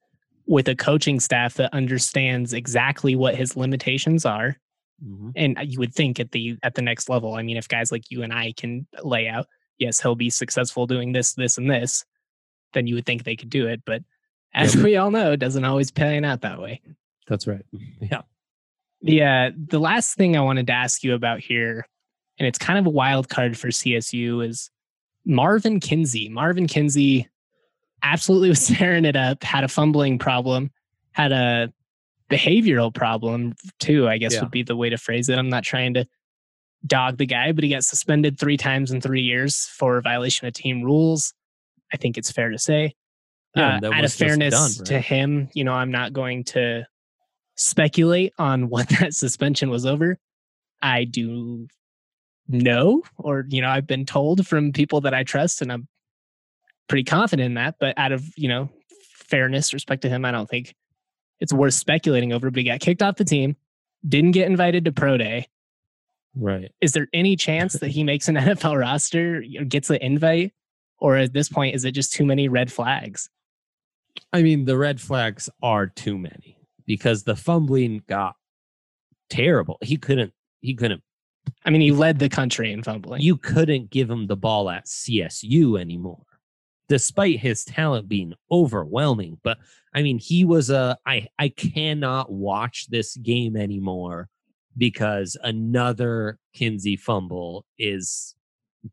[0.46, 4.58] with a coaching staff that understands exactly what his limitations are.
[5.04, 5.32] Mhm.
[5.36, 8.12] And you would think at the at the next level, I mean, if guys like
[8.12, 9.48] you and I can lay out,
[9.78, 12.04] yes, he'll be successful doing this, this, and this,
[12.74, 13.82] then you would think they could do it.
[13.86, 14.04] But
[14.54, 16.82] as we all know, it doesn't always pan out that way.
[17.28, 17.66] That's right.
[18.02, 18.22] Yeah.
[19.06, 21.88] The uh, the last thing I wanted to ask you about here,
[22.40, 24.70] and it's kind of a wild card for CSU, is
[25.26, 26.28] Marvin Kinsey.
[26.28, 27.28] Marvin Kinsey
[28.04, 30.72] absolutely was tearing it up, had a fumbling problem,
[31.12, 31.72] had a
[32.30, 34.42] behavioral problem too, I guess Yeah.
[34.42, 35.38] would be the way to phrase it.
[35.38, 36.06] I'm not trying to
[36.88, 40.54] dog the guy, but he got suspended three times in three years for violation of
[40.54, 41.34] team rules.
[41.94, 42.96] I think it's fair to say.
[43.56, 46.86] Yeah, Uh, out of fairness done, to him, you know, I'm not going to
[47.56, 50.18] speculate on what that suspension was over.
[50.82, 51.68] I do
[52.48, 55.88] know, or you know, I've been told from people that I trust, and I'm
[56.88, 57.76] pretty confident in that.
[57.80, 60.76] But out of you know fairness, respect to him, I don't think
[61.40, 62.52] it's worth speculating over.
[62.52, 63.56] But he got kicked off the team,
[64.08, 65.48] didn't get invited to pro day.
[66.38, 66.72] Right.
[66.82, 70.52] Is there any chance that he makes an NFL roster, gets an invite,
[71.00, 73.30] or at this point, is it just too many red flags?
[74.34, 78.36] I mean, the red flags are too many because the fumbling got
[79.30, 79.78] terrible.
[79.82, 80.34] He couldn't.
[80.62, 81.02] He couldn't.
[81.64, 83.22] I mean, he led the country in fumbling.
[83.22, 86.26] You couldn't give him the ball at CSU anymore,
[86.90, 89.38] despite his talent being overwhelming.
[89.44, 89.60] But
[89.94, 90.98] I mean, he was a.
[91.06, 94.30] I I cannot watch this game anymore
[94.78, 98.36] because another Kinsey fumble is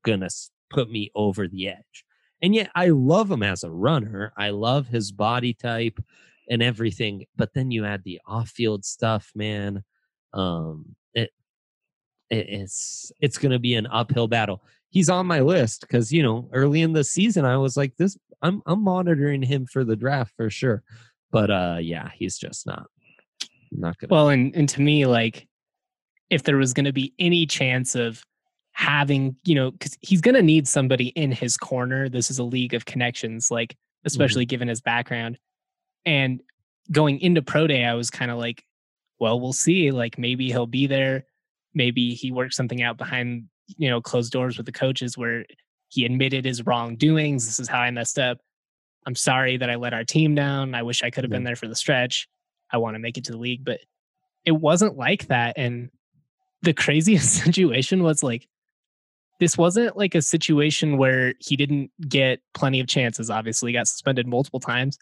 [0.04, 2.04] gonna s- put me over the edge.
[2.40, 4.32] And yet, I love him as a runner.
[4.36, 5.98] I love his body type
[6.52, 7.24] and everything.
[7.36, 9.82] But then you add the off-field stuff, man.
[10.34, 11.30] Um, it,
[12.30, 14.62] it it's it's going to be an uphill battle.
[14.90, 18.16] He's on my list because you know early in the season I was like this.
[18.42, 20.82] I'm I'm monitoring him for the draft for sure.
[21.30, 22.86] But uh, yeah, he's just not
[23.70, 24.12] not gonna.
[24.14, 25.48] Well, and and to me, like,
[26.28, 28.22] if there was going to be any chance of
[28.72, 32.08] having, you know, because he's going to need somebody in his corner.
[32.08, 35.38] This is a league of connections, like, especially given his background.
[36.04, 36.40] And
[36.90, 38.64] going into pro day, I was kind of like,
[39.18, 39.90] well, we'll see.
[39.90, 41.26] Like, maybe he'll be there.
[41.74, 43.44] Maybe he worked something out behind,
[43.76, 45.44] you know, closed doors with the coaches where
[45.88, 47.46] he admitted his wrongdoings.
[47.46, 48.38] This is how I messed up.
[49.06, 50.74] I'm sorry that I let our team down.
[50.74, 52.28] I wish I could have been there for the stretch.
[52.70, 53.80] I want to make it to the league, but
[54.44, 55.54] it wasn't like that.
[55.56, 55.90] And
[56.62, 58.48] the craziest situation was like,
[59.40, 63.28] this wasn't like a situation where he didn't get plenty of chances.
[63.28, 64.98] Obviously, he got suspended multiple times,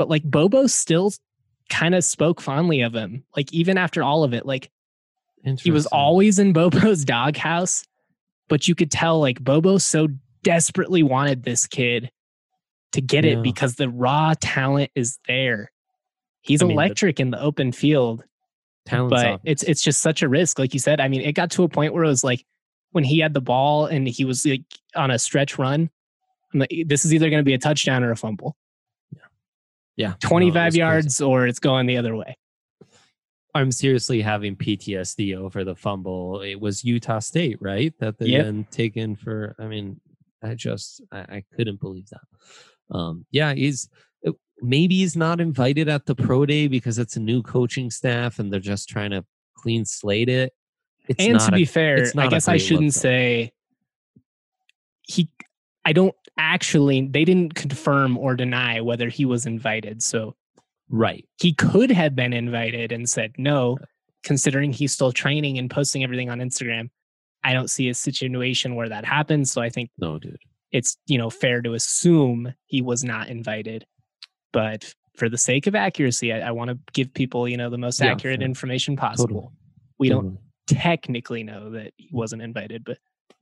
[0.00, 1.12] but like Bobo still
[1.68, 3.22] kind of spoke fondly of him.
[3.36, 4.70] Like, even after all of it, like
[5.58, 7.84] he was always in Bobo's doghouse,
[8.48, 10.08] but you could tell like Bobo so
[10.42, 12.10] desperately wanted this kid
[12.92, 13.32] to get Yeah.
[13.32, 15.70] it because the raw talent is there.
[16.40, 18.24] He's I mean, the- electric in the open field,
[18.86, 19.40] but obvious.
[19.44, 20.58] it's it's just such a risk.
[20.58, 22.42] Like you said, I mean, it got to a point where it was like
[22.92, 24.62] when he had the ball and he was like
[24.96, 25.90] on a stretch run.
[26.54, 28.56] I'm like, this is either going to be a touchdown or a fumble.
[29.96, 30.78] Yeah, no, it 25 crazy.
[30.78, 32.36] yards or it's going the other way.
[33.54, 36.40] I'm seriously having PTSD over the fumble.
[36.40, 37.92] It was Utah State, right?
[37.98, 38.44] That they Yep.
[38.44, 39.56] then taken for.
[39.58, 40.00] I mean,
[40.42, 42.94] I just I, I couldn't believe that.
[42.96, 43.88] Um, yeah, he's
[44.26, 44.32] uh,
[44.62, 48.52] maybe he's not invited at the pro day because it's a new coaching staff and
[48.52, 49.24] they're just trying to
[49.56, 50.52] clean slate it.
[51.08, 53.50] It's and to a- be fair, it's not I a guess I shouldn't say
[55.02, 55.28] he.
[55.84, 57.06] I don't actually.
[57.08, 60.02] They didn't confirm or deny whether he was invited.
[60.02, 60.34] So
[60.92, 61.24] Right.
[61.40, 63.78] He could have been invited and said no,
[64.24, 66.90] considering he's still training and posting everything on Instagram.
[67.44, 69.52] I don't see a situation where that happens.
[69.52, 70.36] So I think No, dude.
[70.72, 73.86] it's you know fair to assume he was not invited.
[74.52, 77.78] But for the sake of accuracy, I, I want to give people you know the
[77.78, 78.46] most Yeah, accurate fair.
[78.46, 79.52] information possible.
[79.98, 82.98] We don't technically know that he wasn't invited, but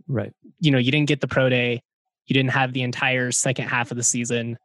[0.06, 0.32] Right.
[0.60, 1.82] you know, you didn't get the pro day.
[2.28, 4.58] You didn't have the entire second half of the season.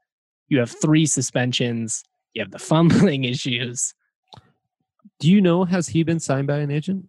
[0.49, 2.03] You have three suspensions.
[2.33, 3.93] You have the fumbling issues.
[5.19, 7.07] Do you know has he been signed by an agent?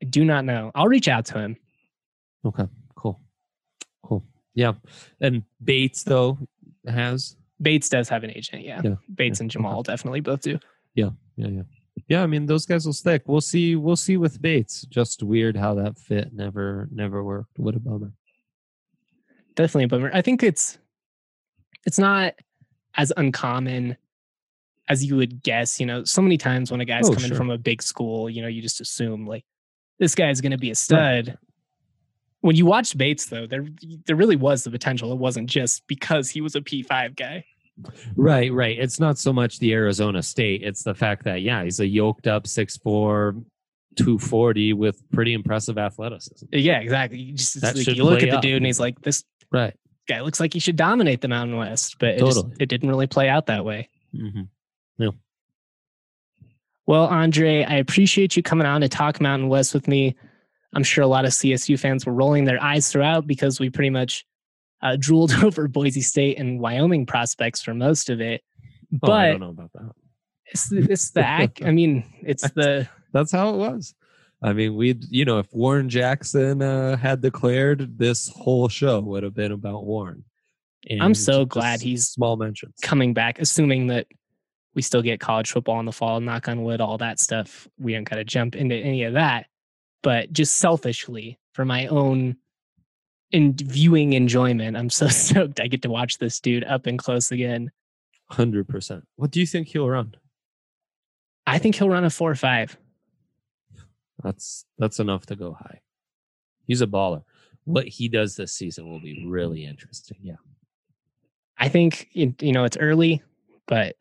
[0.00, 0.70] I do not know.
[0.74, 1.56] I'll reach out to him.
[2.44, 2.64] Okay.
[2.94, 3.20] Cool.
[4.04, 4.24] Cool.
[4.54, 4.74] Yeah.
[5.20, 6.38] And Bates though
[6.86, 8.62] has Bates does have an agent.
[8.62, 8.80] Yeah.
[8.84, 10.60] Yeah, Bates yeah, and Jamal definitely both do.
[10.94, 11.10] Yeah.
[11.36, 11.62] Yeah, yeah.
[12.06, 13.22] Yeah, I mean those guys will stick.
[13.26, 14.82] We'll see we'll see with Bates.
[14.82, 17.58] Just weird how that fit never never worked.
[17.58, 18.12] What a bummer.
[19.58, 20.10] Definitely a bummer.
[20.14, 20.78] I think it's
[21.84, 22.34] it's not
[22.96, 23.96] as uncommon
[24.88, 25.80] as you would guess.
[25.80, 27.36] You know, so many times when a guy's Oh, coming sure.
[27.36, 29.44] from a big school, you know, you just assume like
[29.98, 31.36] this guy's going to be a stud.
[32.40, 33.66] When you watched Bates, though, there
[34.06, 35.10] there really was the potential.
[35.12, 37.44] It wasn't just because he was a P five guy.
[38.14, 38.78] Right, right.
[38.78, 40.62] It's not so much the Arizona State.
[40.62, 43.44] It's the fact that yeah, he's a yoked up 6'4",
[43.96, 46.46] 240 with pretty impressive athleticism.
[46.52, 47.18] Yeah, exactly.
[47.20, 48.42] You just That like, you look at the up.
[48.42, 49.74] dude and he's like, this Right.
[50.08, 53.06] guy looks like he should dominate the Mountain West, but it, just, it didn't really
[53.06, 53.88] play out that way.
[54.14, 54.42] Mm-hmm.
[56.88, 60.16] Well, Andre, I appreciate you coming on to talk Mountain West with me.
[60.74, 63.90] I'm sure a lot of CSU fans were rolling their eyes throughout because we pretty
[63.90, 64.24] much
[64.80, 68.42] uh, drooled over Boise State and Wyoming prospects for most of it.
[69.02, 69.92] Oh, I don't know about that.
[70.46, 71.62] it's the, it's the act.
[71.62, 73.94] I mean, it's the That's how it was.
[74.42, 79.22] I mean, we'd you know, if Warren Jackson uh, had declared, this whole show would
[79.22, 80.24] have been about Warren.
[81.00, 82.74] I'm so glad he's small mentions.
[82.82, 84.06] coming back, assuming that
[84.74, 86.20] we still get college football in the fall.
[86.20, 87.66] Knock on wood, all that stuff.
[87.78, 89.46] We don't got to jump into any of that.
[90.02, 92.36] But just selfishly, for my own
[93.32, 97.32] in viewing enjoyment, I'm so stoked I get to watch this dude up and close
[97.32, 97.70] again.
[98.30, 99.04] Hundred percent.
[99.16, 100.14] What do you think he'll run?
[101.46, 102.76] I think he'll run a four or five.
[104.22, 105.80] That's that's enough to go high.
[106.66, 107.22] He's a baller.
[107.64, 110.18] What he does this season will be really interesting.
[110.22, 110.36] Yeah.
[111.58, 113.22] I think you you know it's early,
[113.66, 113.96] but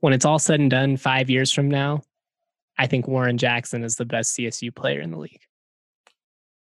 [0.00, 2.02] when it's all said and done, five years from now,
[2.78, 5.40] I think Warren Jackson is the best CSU player in the league.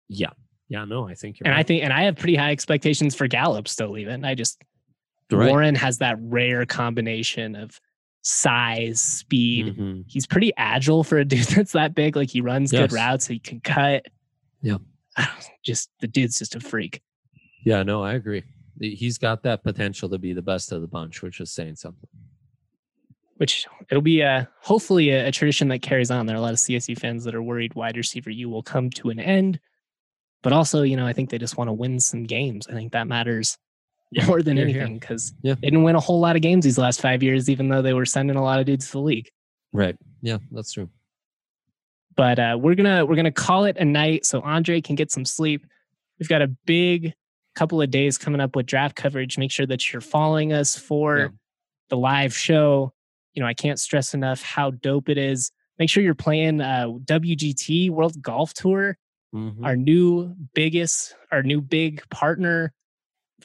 [0.08, 0.30] Yeah.
[0.68, 0.84] Yeah.
[0.84, 3.68] No, I think you're And I think, and I have pretty high expectations for Gallup
[3.68, 3.98] still.
[3.98, 4.62] Even I just
[5.30, 5.50] Right.
[5.50, 7.80] Warren has that rare combination of
[8.28, 9.76] size, speed.
[9.76, 10.04] Mhm.
[10.08, 12.16] He's pretty agile for a dude that's that big.
[12.16, 12.90] Like he runs Yes.
[12.90, 13.26] good routes.
[13.28, 14.06] He can cut.
[14.62, 14.78] Yeah.
[15.64, 17.02] Just the dude's just a freak.
[17.64, 18.42] Yeah, no, I agree.
[18.80, 22.08] He's got that potential to be the best of the bunch, which is saying something.
[23.36, 26.26] Which it'll be a hopefully a, a tradition that carries on.
[26.26, 28.90] There are a lot of CSU fans that are worried wide receiver U will come
[28.90, 29.58] to an end.
[30.42, 32.66] But also, you know, I think they just want to win some games.
[32.68, 33.56] I think that matters
[34.26, 35.54] more than anything because Yeah.
[35.54, 37.92] they didn't win a whole lot of games these last five years, even though they
[37.92, 39.28] were sending a lot of dudes to the league.
[39.72, 39.96] Right.
[40.22, 40.88] Yeah, that's true.
[42.16, 45.24] but uh, we're gonna we're gonna call it a night so Andre can get some
[45.24, 45.66] sleep.
[46.18, 47.12] We've got a big
[47.54, 49.36] couple of days coming up with draft coverage.
[49.38, 51.28] Make sure that you're following us for Yeah.
[51.90, 52.92] the live show.
[53.34, 55.50] You know, I can't stress enough how dope it is.
[55.78, 58.96] Make sure you're playing uh, WGT World Golf Tour,
[59.34, 59.62] Mhm.
[59.62, 62.72] our new biggest, our new big partner.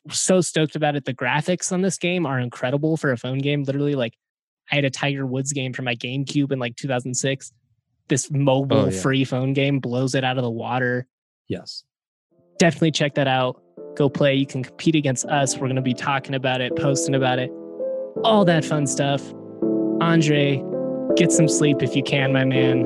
[0.10, 1.06] So stoked about it.
[1.06, 3.64] The graphics on this game are incredible for a phone game.
[3.64, 4.14] Literally, like
[4.72, 7.52] I had a Tiger Woods game for my GameCube in like 2006.
[8.08, 9.02] This oh, mobile Oh, yeah.
[9.02, 11.08] free phone game blows it out of the water.
[11.48, 11.84] Yes.
[12.58, 13.62] Definitely check that out.
[13.96, 14.36] Go play.
[14.36, 15.56] You can compete against us.
[15.56, 17.52] We're going to be talking about it, posting about it,
[18.24, 19.22] all that fun stuff.
[20.00, 20.64] Andre,
[21.16, 22.86] get some sleep if you can, my man.